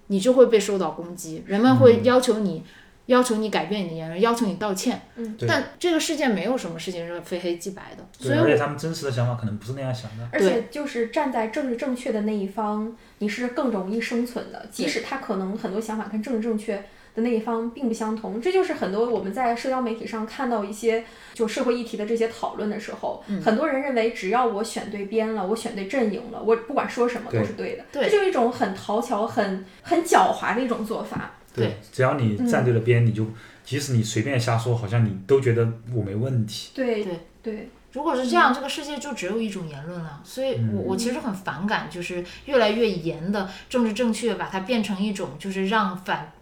[0.08, 2.62] 你就会被受到攻击，人们会要求你。
[3.06, 10.28] 要求你改变你的言论，要求你道歉，嗯但这个世界没有什么事情是非黑即白的，所对，以我而且他们真实的想法可能不是那样想的。
[10.32, 16.76] 而且就是站在政治正确的那一方，你是更容易生存的，即使他可能很多想法跟政治正确
[17.14, 18.40] 的那一方并不相同。
[18.40, 27.84] 这就是很多我们在社交媒体上看到一些就社会议题的这些讨论的时候，嗯很多人认为只要我选对边了，我选对阵营了，我不管说什么都是对的。
[27.92, 31.30] 对这就是一种很讨巧、很很狡猾的一种做法。
[31.56, 33.26] 对，只要你站对了边，你就
[33.64, 36.70] 即使你随便瞎说，好像你都觉得我没问题。
[36.74, 40.20] 对对对，如果是这样，这个世界就只有一种言论了。
[40.24, 46.32] 所以我我其实很反感，就是越来越严的政治正确，把它变成一种就是让反。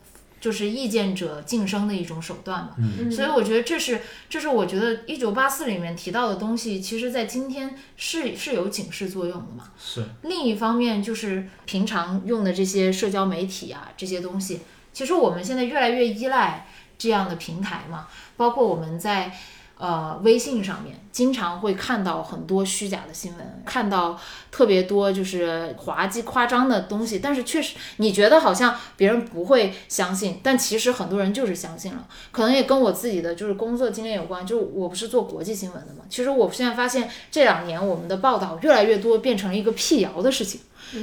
[0.40, 3.98] 就是意见者晋升的一种手段嘛，嗯所以我觉得这是，
[4.28, 9.70] 这是我觉得一九八四里面提到的东西，其实在今天是是有警示作用的嘛。
[9.82, 14.60] 是，另一方面就是平常用的这些社交媒体啊这些东西，
[14.94, 16.66] 其实我们现在越来越依赖
[16.96, 19.30] 这样的平台嘛，包括我们在
[19.76, 24.18] 呃微信上面经常会看到很多虚假的新闻，看到
[24.50, 40.60] 特别多就是滑稽夸张的东西，但是确实你觉得好像别人不会相信，但其实很多人就是相信了，可能也跟我自己的就是工作经验有关，就我不是做国际新闻的嘛，其实我现在发现这两年我们的报道越来越多变成了一个辟谣的事情。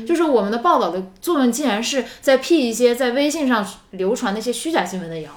[0.07, 5.31] 就是我们的报道的作文，竟然是在辟一些在微信上流传的一些虚假新闻的谣，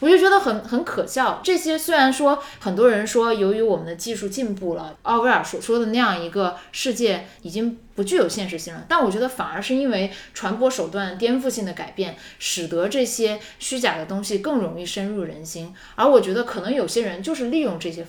[0.00, 1.40] 我就觉得很很可笑。
[1.42, 15.74] 这些虽然说很多人说，由于我们的技术进步了，奥威尔所说的那样一个世界已经不具有现实性了，但我觉得反而是因为传播手段颠覆性的改变，使得这些虚假的东西更容易深入人心。
[15.94, 18.06] 而我觉得可能有些人就是利用这些。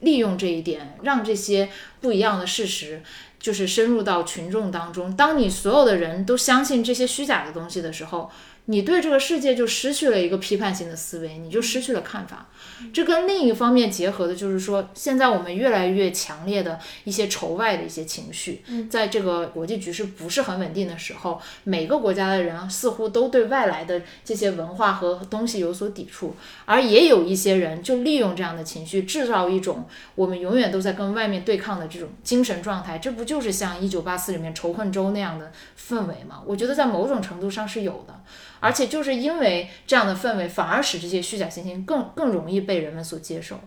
[0.00, 1.68] 利用这一点，让这些
[2.00, 3.02] 不一样的事实，
[3.38, 5.14] 就是深入到群众当中。
[5.14, 8.30] 当你所有的人都相信这些虚假的东西的时候，
[8.70, 12.46] 你对这个世界就失去了一个批判性的思维，你就失去了看法。
[12.92, 32.98] 这跟另一方面结合的就是说，现在我们越来越强烈的一些仇外的一些情绪，在这个国际局势不是很稳定的时候，每个国家的人似乎都对外来的这些文化和东西有所抵触，而也有一些人就利用这样的情绪，制造一种我们永远都在跟外面对抗的这种精神状态。
[32.98, 36.40] 这不就是像《一九八四》里面仇恨周那样的氛围吗？
[36.46, 38.20] 我觉得在某种程度上是有的。
[38.60, 43.58] 而且就是因为这样的氛围，反而使这些虚假信息更更容易被人们所接受。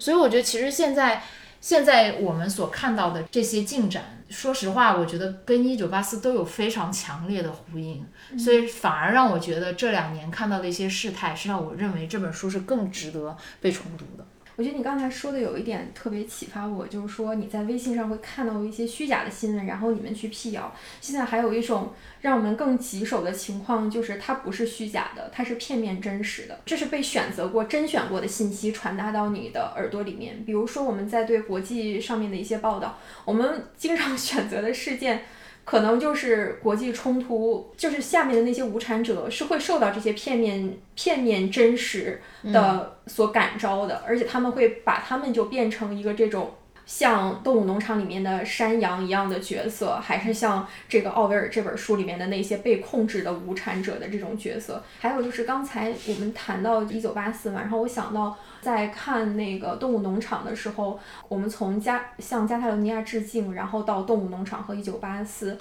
[0.00, 1.22] 所以我觉得其实现在
[1.60, 8.04] 现在我们所看到的这些进展，说实话，我觉得跟一九八四都有非常强烈的呼应。
[8.38, 14.24] 所以反而让我觉得这两年看到的一些事态，是让我认为这本书是更值得被重读的。
[14.58, 20.74] 我觉得你刚才说的有一点特别启发我，就是说你在微信上会看到一些虚假的新闻，然后你们去辟谣。
[21.00, 21.92] 现在还有一种
[22.22, 30.42] 让我们更棘手的情况，就是它不是虚假的，它是片面真实的，这是被选择过、甄选过的信息传达到你的耳朵里面。
[30.44, 35.22] 比如说我们在对国际上面的一些报道，我们经常 选择的事件。
[35.68, 46.54] 可能就是国际冲突，就是下面的那些无产者是会受到这些片面、片面真实的所感召的，而且他们会把他们就变成一个这种
[46.88, 54.82] 像《动物农场》里面的山羊一样的角色，还是像这个奥威尔这本书里面的那些被控制的无产者的这种角色。
[54.98, 65.58] 还有就是刚才我们谈到一九八四嘛，然后我想到在看那个《动物农场》的时候，我们从加向加泰罗尼亚致敬，然后到《动物农场》和一九八四。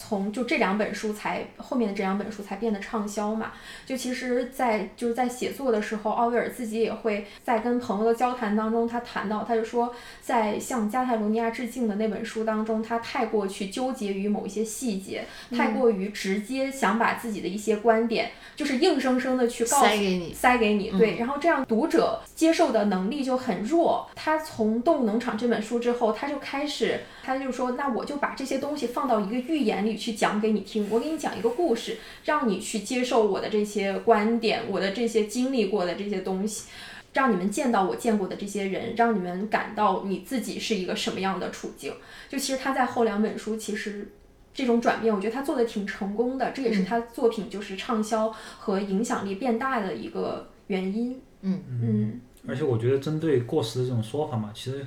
[0.00, 3.50] 从就这两本书才后面的这两本书才变得畅销嘛，
[3.84, 9.92] 就其实在，就是在写作的时候，奥威尔自己也会在跟朋友的交谈当中，他谈到，他就说，
[10.22, 24.08] 在向加泰罗尼亚致敬的那本书当中，他太过去纠结于某一些细节，太过于直接想把自己的一些观点，就是硬生生的去告诉塞给你，塞给你，对，然后这样读者接受的能力就很弱。
[24.14, 36.68] 他从《动物农场》这本书之后，他就开始，他就说，那我就把这些东西放到一个寓言里去讲给你听，我给你讲一个故事，让你去接受我的这些观点，我的这些经历过的这些东西。
[37.14, 41.92] 让你们见到我见过的这些人，让你们感到你自己是一个什么样的处境。
[42.28, 44.12] 就其实他在后两本书，其实
[44.52, 51.20] 这种转变，我觉得他做的挺成功的，这也是他作品就是畅销和影响力变大的一个原因。
[51.40, 54.86] 嗯嗯而且我觉得针对过时的这种说法嘛，其实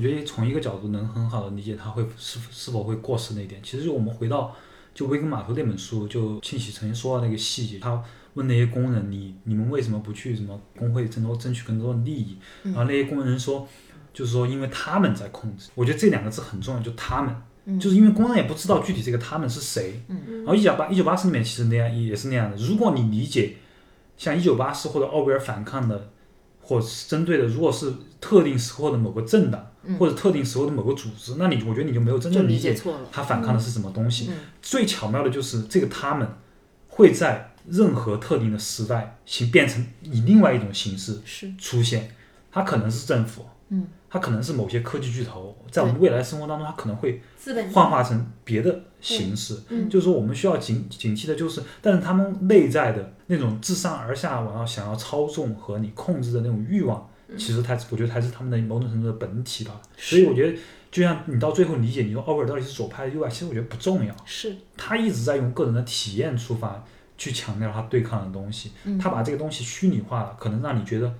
[0.00, 3.60] 我觉得从一个角度能很好的理解他会是是否会过时那一点。
[3.62, 4.56] 其实就我们回到
[4.94, 12.38] 就维根码头那本书，就庆喜曾经说到那个细节，他问那些工人，你你们为什么不去什么工会争夺争取更多的利益？
[12.62, 13.68] 然后那些工人说，
[14.14, 15.68] 就是说因为他们在控制。
[15.74, 20.02] 我觉得这两个字很重要，就他们，就是因为工人也不知道具体这个他们是谁。
[20.08, 22.56] 然后一九八一九八四里面其实那样也是那样的。
[22.56, 23.56] 如果你理解
[24.16, 26.10] 像一九八四或者奥威尔反抗的，
[26.62, 32.78] 或是针对的，如果是特定时候的某个政党、或者特定时候的某个组织，那你我觉得你就没有真正理解。
[33.10, 34.28] 他反抗的是什么东西。
[34.30, 36.28] 嗯最巧妙的就是这个他们
[36.88, 42.10] 会在任何特定的时代形变成以另外一种形式是，出现，
[42.50, 47.22] 它可能是政府，嗯，它可能是某些科技巨头，在我们未来生活当中，它可能会
[47.72, 49.58] 幻化成别的形式。
[49.68, 59.80] 嗯就是说，我们需要警警惕的就是，但是他们内在的那种自上而下，我要想要操纵和你控制的那种欲望，其实它我觉得才是他们的某种程度的本体吧。
[59.96, 60.58] 所以我觉得，
[60.90, 64.14] 就像你到最后理解，你说奥威尔到底是左派还是右派，其实我觉得不重要。
[64.24, 66.84] 是，他一直在用个人的体验出发
[67.16, 68.98] 去强调他对抗的东西，嗯。
[68.98, 71.14] 他把这个东西虚拟化了，可能让你觉得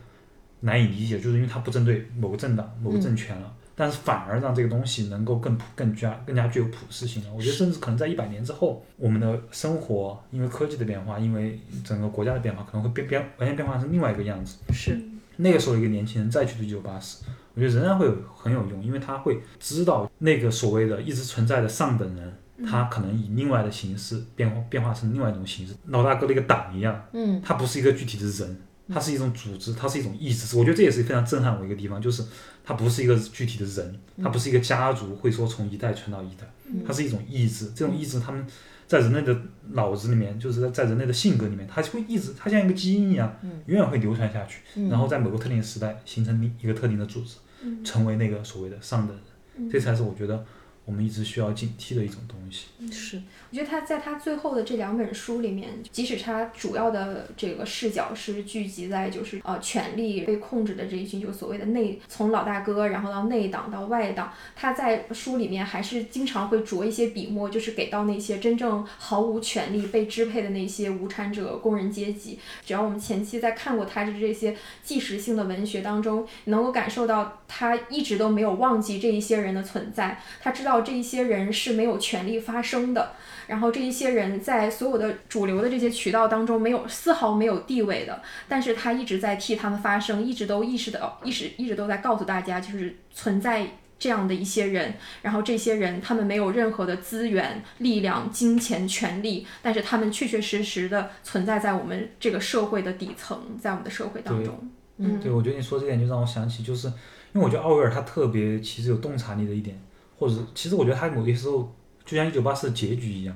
[0.61, 7.33] 难以理解，就是因为他不针对某个政党、某个政权了，但是反而让这个东西能够更普、更加、更加具有普适性了。
[7.33, 14.59] 我觉得，甚至可能在一百年之后，我们的生活因为科技的变化，因为整个国家的变化，可能会变变完全变化成另外一个样子。
[14.73, 14.99] 是，
[15.41, 17.25] 那个时候，一个年轻人再去读一九八四，
[17.55, 28.57] 我觉得仍然会有很有用，因为他会知道那个所谓的一直存在的上等人，他可能以另外的形式变化变化成另外一种形式，老大哥的一个党一样，嗯，它不是一个具体的人，
[28.89, 30.57] 它是一种组织，它是一种意志。
[30.57, 32.23] 我觉得这也是非常震撼我一个地方，就是
[32.65, 36.47] 它不是一个具体的人，它不是一个家族会说从一代传到一代，
[36.87, 37.71] 它是一种意志。
[37.75, 38.45] 这种意志，他们
[38.91, 43.33] 在人类的脑子里面，就是在在人类的性格里面，它就会一直，它像一个基因一样，
[43.67, 47.37] 永远会流传下去，然后在某个特定的时代形成一个特定的组织，
[47.85, 49.71] 成为那个所谓的上等人。
[49.71, 50.45] 这才是我觉得
[50.91, 52.67] 我们一直需要警惕的一种东西。
[52.91, 72.41] 是，我觉得他在他最后的这两本书里面，即使他主要的这个视角是聚集在就是呃权力被控制的这一群，就所谓的内从老大哥，然后到内党到外党，他在书里面还是经常会着一些笔墨，就是给到那些真正毫无权利被支配的那些无产者、工人阶级。
[72.67, 83.13] 只要我们前期在看过他的这些纪实性的文学当中，能够感受到他一直都没有忘记这一些人的存在，他知道这一些人是没有权利发声的。
[83.47, 93.67] 然后这一些人在所有的主流的这些渠道当中没有丝毫没有地位的，但是他一直在替他们发声，一直都意识到，一直一直都在告诉大家，就是存在
[93.99, 104.71] 这样的一些人，然后这些人他们没有任何的资源、力量、金钱、权利，但是他们确确实实的存在在我们这个社会的底层，在我们的社会当中。
[104.99, 106.87] 嗯对，我觉得你说这点就让我想起，就是
[107.33, 109.77] 因为我觉得奥威尔他特别其实有洞察力的一点，
[110.21, 113.35] 或者其实我觉得他某些时候就像一九八四的结局一样，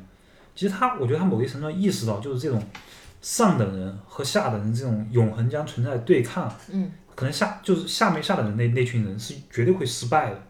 [0.55, 2.63] 其实他我觉得他某一程度上意识到，就是这种
[3.23, 10.43] 上等人和下等人这种永恒将存在的对抗，嗯，可能下就是下面下等人那那群人是绝对会失败的，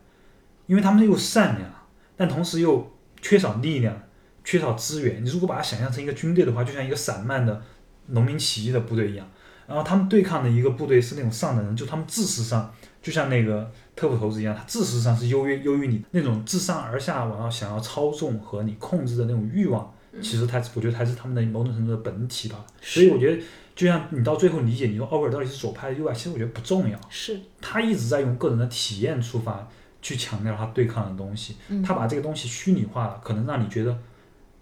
[0.66, 1.70] 因为他们又善良，
[2.16, 2.90] 但同时又
[3.22, 3.96] 缺少力量，
[4.42, 5.24] 缺少资源。
[5.24, 7.62] 你如果把它想象成一个军队的话，就像一个散漫的
[8.08, 9.24] 农民起义的部队一样。
[9.66, 12.70] 然后他们对抗的一个部队是那种上等人，就他们知识上
[13.00, 22.64] 就像那个特务头子一样，它知识上是优越优于你那种自上而下，然后想要操纵和你控制的那种欲望，其实它我觉得才是他们的某种程度的本体吧。
[22.80, 23.42] 所以我觉得，
[23.74, 26.98] 就像你到最后理解，你说奥威尔到底是左派还是右派，其实我觉得不重要。
[27.08, 29.68] 是，他一直在用个人的体验出发
[30.02, 33.96] 去强调他对抗的东西，嗯他把这个东西虚拟化了，可能让你觉得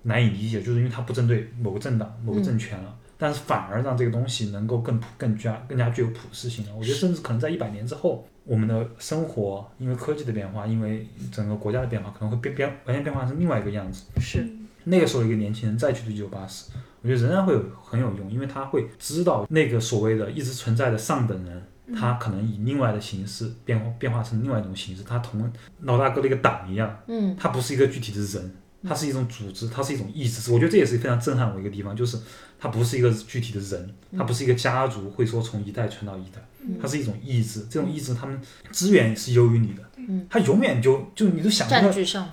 [0.03, 2.99] 难以理解，就是因为他不针对某个政党、某个政权了。
[3.19, 6.75] 但是反而让这个东西能够更普、更加、更加具有普适性了。
[6.75, 14.05] 我觉得，甚至可能在一百年之后，我们的生活因为科技的变化，因为整个国家的变化，可能会变变完全变化成另外一个样子。
[14.21, 14.47] 是，
[14.85, 16.73] 那个时候，一个年轻人再去读一九八四，
[17.03, 21.63] 我觉得仍然会有很有用，因为他会知道那个所谓的一直存在的上等人，
[21.95, 27.37] 他可能以另外的形式变化变化成另外一种形式，他同老大哥的一个党一样，嗯。
[27.39, 28.55] 他不是一个具体的人，
[28.89, 30.51] 它是一种组织，它是一种意志。
[30.53, 32.19] 我觉得这也是非常震撼我一个地方，就是
[32.59, 36.43] 它不是一个具体的人，它不是一个家族会说从一代传到一代，
[36.81, 37.67] 它是一种意志。
[37.71, 39.83] 这种意志，他们资源是优于你的，
[40.29, 41.81] 他永远就就你都想不到。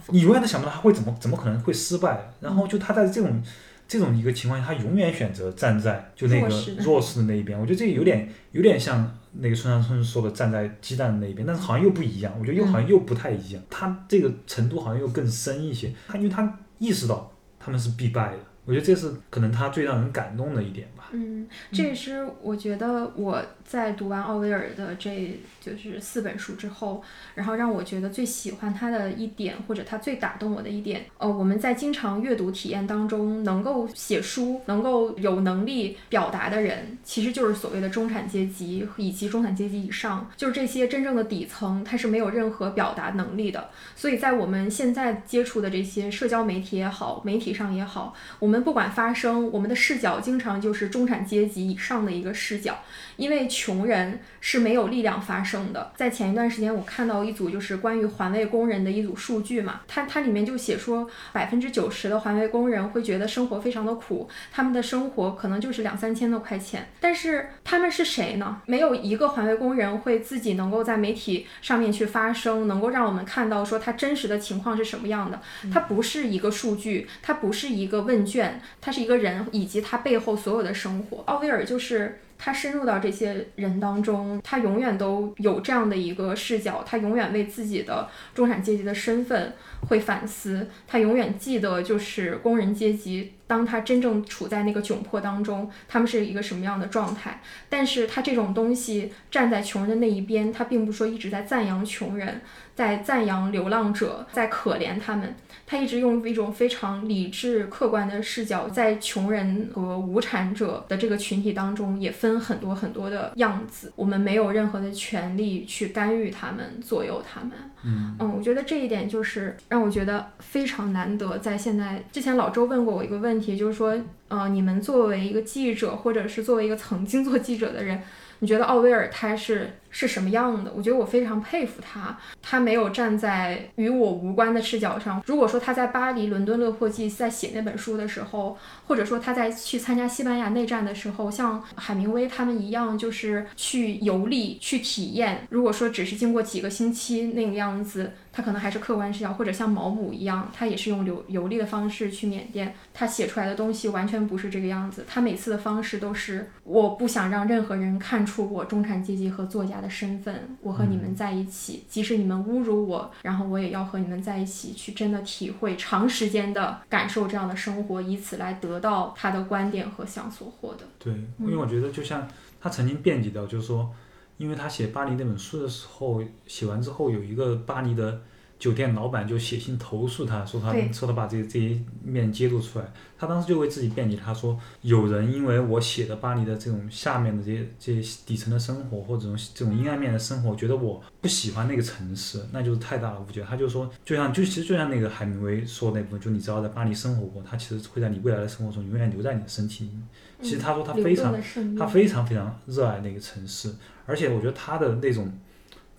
[0.08, 2.32] 你永远都想不到他会怎么怎么可能会失败。
[2.40, 3.42] 然后就他在这种
[3.90, 6.48] 这种一个情况下，他永远选择站在就那个
[6.84, 7.60] 弱势的那一边。
[7.60, 12.32] 我觉得这个有点有点像那个村上春树说的站在鸡蛋的那一边，但是好像又不一样。
[12.40, 15.92] 我觉得又好像又不太一样，他这个程度好像又更深一些。
[16.08, 18.38] 他因为他意识到他们是必败的，
[18.70, 21.10] 我觉得这是可能他最让人感动的一点吧。
[21.12, 27.04] 嗯，这也是我觉得我在读完奥威尔的这就是四本书之后，
[27.34, 31.06] 然后让我觉得最喜欢他的一点，或者他最打动我的一点。
[31.18, 43.72] 呃，我们在经常阅读体验当中，能够写书、能够有能力表达的人，其实就是所谓的中产阶级以及中产阶级以上，就是这些真正的底层，他是没有任何表达能力的。
[43.96, 52.80] 所以在我们现在接触的这些社交媒体也好，媒体上也好，我们不管发生，我们的视角经常就是中产阶级以上的一个视角，
[53.20, 55.92] 因为穷人是没有力量发声的。
[55.98, 68.62] 在前一段时间，我看到一组就是关于环卫工人的一组数据嘛，它它里面就写说，百分之九十的环卫工人会觉得生活非常的苦，他们的生活可能就是两三千多块钱，但是他们是谁呢？
[68.66, 75.42] 没有一个环卫工人会自己能够在媒体上面去发声，能够让我们看到说他真实的情况是什么样的。
[75.74, 81.24] 它不是一个数据，它不是一个问卷，它是一个人以及他背后所有的生活。
[81.26, 82.22] 奥威尔就是。
[82.40, 89.54] 他深入到这些人当中，他永远都有这样的一个视角，他永远为自己的中产阶级的身份
[89.90, 97.42] 会反思，他永远记得就是工人阶级，当他真正处在那个窘迫当中，他们是一个什么样的状态。
[97.68, 102.42] 但是他这种东西站在穷人的那一边，他并不说一直在赞扬穷人，
[102.74, 105.36] 在赞扬流浪者，在可怜他们。
[105.70, 113.94] 他一直用一种非常理智、客观的视角，在穷人和无产者的这个群体当中，也分很多很多的样子。
[113.96, 117.52] 我们没有任何的权利去干预他们、左右他们。
[117.84, 121.38] 嗯嗯，我觉得这一点就是让我觉得非常难得。
[121.38, 123.96] 在现在之前，老周问过我一个问题，就是说，
[124.28, 128.02] 呃，你们作为一个记者，或者是作为一个曾经做记者的人，
[128.40, 130.72] 你觉得奥威尔他是是什么样的？
[130.76, 135.22] 我觉得我非常佩服他，他没有站在与我无关的视角上。
[135.26, 145.48] 如果说他在巴黎伦敦勒珀季在写那本书的时候，或者说他在去参加西班牙内战的时候，像海明威他们一样，就是去游历、去体验。
[145.50, 155.06] 如果说只是经过几个星期那个样子，他可能还是客观视角，或者像毛姆一样，他也是用游游历的方式去缅甸，他写出来的东西完全不是这个样子。
[155.08, 170.86] 他每次的方式都是，我不想让任何人看出我中产阶级和作家的身份，我和你们在一起，即使你们侮辱我，然后我也要和你们在一起，去真的体会长时间的感受这样的生活，以此来得到他的观点和想所获的。
[170.98, 172.28] 对，因为我觉得就像
[172.60, 173.90] 他曾经辩解到，就是说，
[174.38, 178.22] 因为他写巴黎那本书的时候，写完之后有一个巴黎的
[178.60, 182.86] 酒店老板就写信投诉他，说他说他把这这一面揭露出来，
[183.18, 193.42] 他当时就为自己辩解，他说有人因为我写的巴黎的这种下面的这些这些底层的生活或者这种这种阴暗面的生活，觉得我不喜欢那个城市，那就是太大的误解。
[193.50, 200.02] 他就说，就像就其实就像那个海明威说的那部分，就你只要在巴黎生活过，他其实会在你未来的生活中永远留在你的身体里面。
[200.42, 201.34] 其实他说他非常
[201.78, 203.74] 他非常非常热爱那个城市，
[204.06, 205.32] 而且我觉得他的那种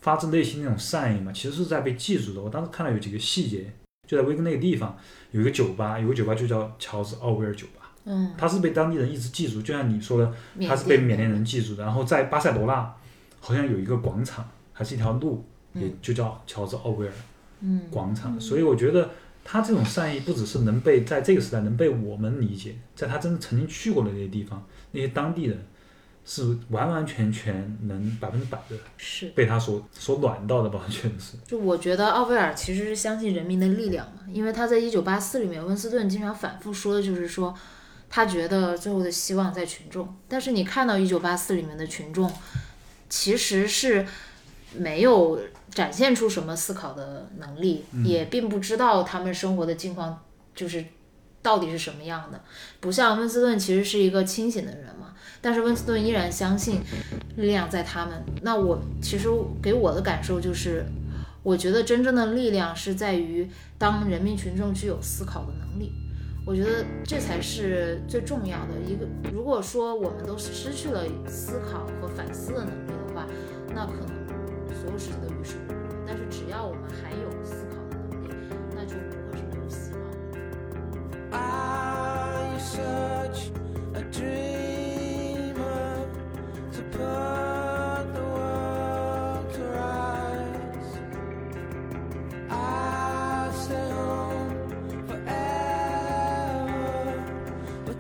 [0.01, 2.41] 发自内心那种善意嘛，其实是在被记住的。
[2.41, 3.73] 我当时看到有几个细节，
[4.09, 4.97] 就在威根那个地方
[5.31, 11.85] 有一个酒吧，有个酒吧就叫乔治奥威尔酒吧，嗯，他是被当地人一直记住，就像你说的，缅他是被缅甸人记住的。
[11.85, 12.95] 然后在巴塞罗那
[13.41, 15.45] 好像有一个广场，还是一条路，
[15.75, 17.13] 也嗯就叫乔治奥威尔
[17.61, 18.41] 嗯广场。
[18.41, 19.11] 所以我觉得
[19.45, 25.67] 他这种善意不只是能被在这个时代能被我们理解，在他真的曾经去过的那些地方，那些当地人
[26.25, 29.29] 是完完全全能百分之百的是。
[29.31, 31.37] 被他所所暖到的吧，我觉得是。
[31.47, 37.55] 就我觉得奥威尔其实是相信人民的力量嘛，因为他在《一九八四》里面，温斯顿经常反复说的就是说，
[38.09, 40.17] 他觉得最后的希望在群众。
[40.29, 42.31] 但是你看到《一九八四》里面的群众，
[43.09, 44.07] 其实是
[44.77, 45.41] 没有
[45.71, 50.23] 展现出什么思考的能力，也并不知道他们生活的境况
[50.55, 50.85] 就是
[51.43, 52.41] 到底是什么样的。
[52.79, 55.00] 不像温斯顿其实是一个清醒的人嘛，
[55.41, 56.81] 但是温斯顿依然相信
[57.37, 58.23] 力量在他们。
[58.43, 59.29] 那我其实
[59.63, 60.85] 给我的感受就是，
[61.43, 65.93] 我觉得真正的力量是在于当人民群众具有思考的能力。
[66.47, 69.07] 我觉得这才是最重要的一个。
[69.33, 73.27] 如果说我们都失去了思考和反思的能力的话，
[73.75, 74.09] 那可能
[74.75, 75.75] 所有事情都于事无补。
[76.07, 78.29] 但是只要我们还有思考的能力，
[78.75, 80.01] 那就不会是没有希望
[80.33, 81.37] 的。
[81.37, 83.51] Are you such
[83.95, 84.60] a dream.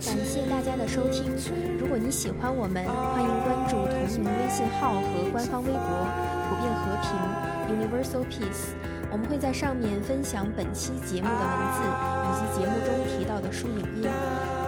[0.03, 1.37] 感谢大家的收听。
[1.79, 5.79] 如果你喜欢我们，欢迎关注同名微信号和官方微博
[6.49, 7.15] “普遍和平
[7.77, 8.75] ”（Universal Peace）。
[9.13, 11.83] 我们会在上面分享本期节目的文字
[12.27, 14.09] 以及节目中提到的书影音。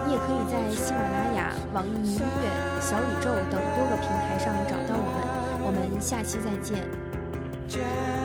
[0.05, 5.65] 你也可以在喜马拉雅、网易云音乐、小宇宙等多个平台上找到我们。
[5.65, 8.22] 我们下期再见。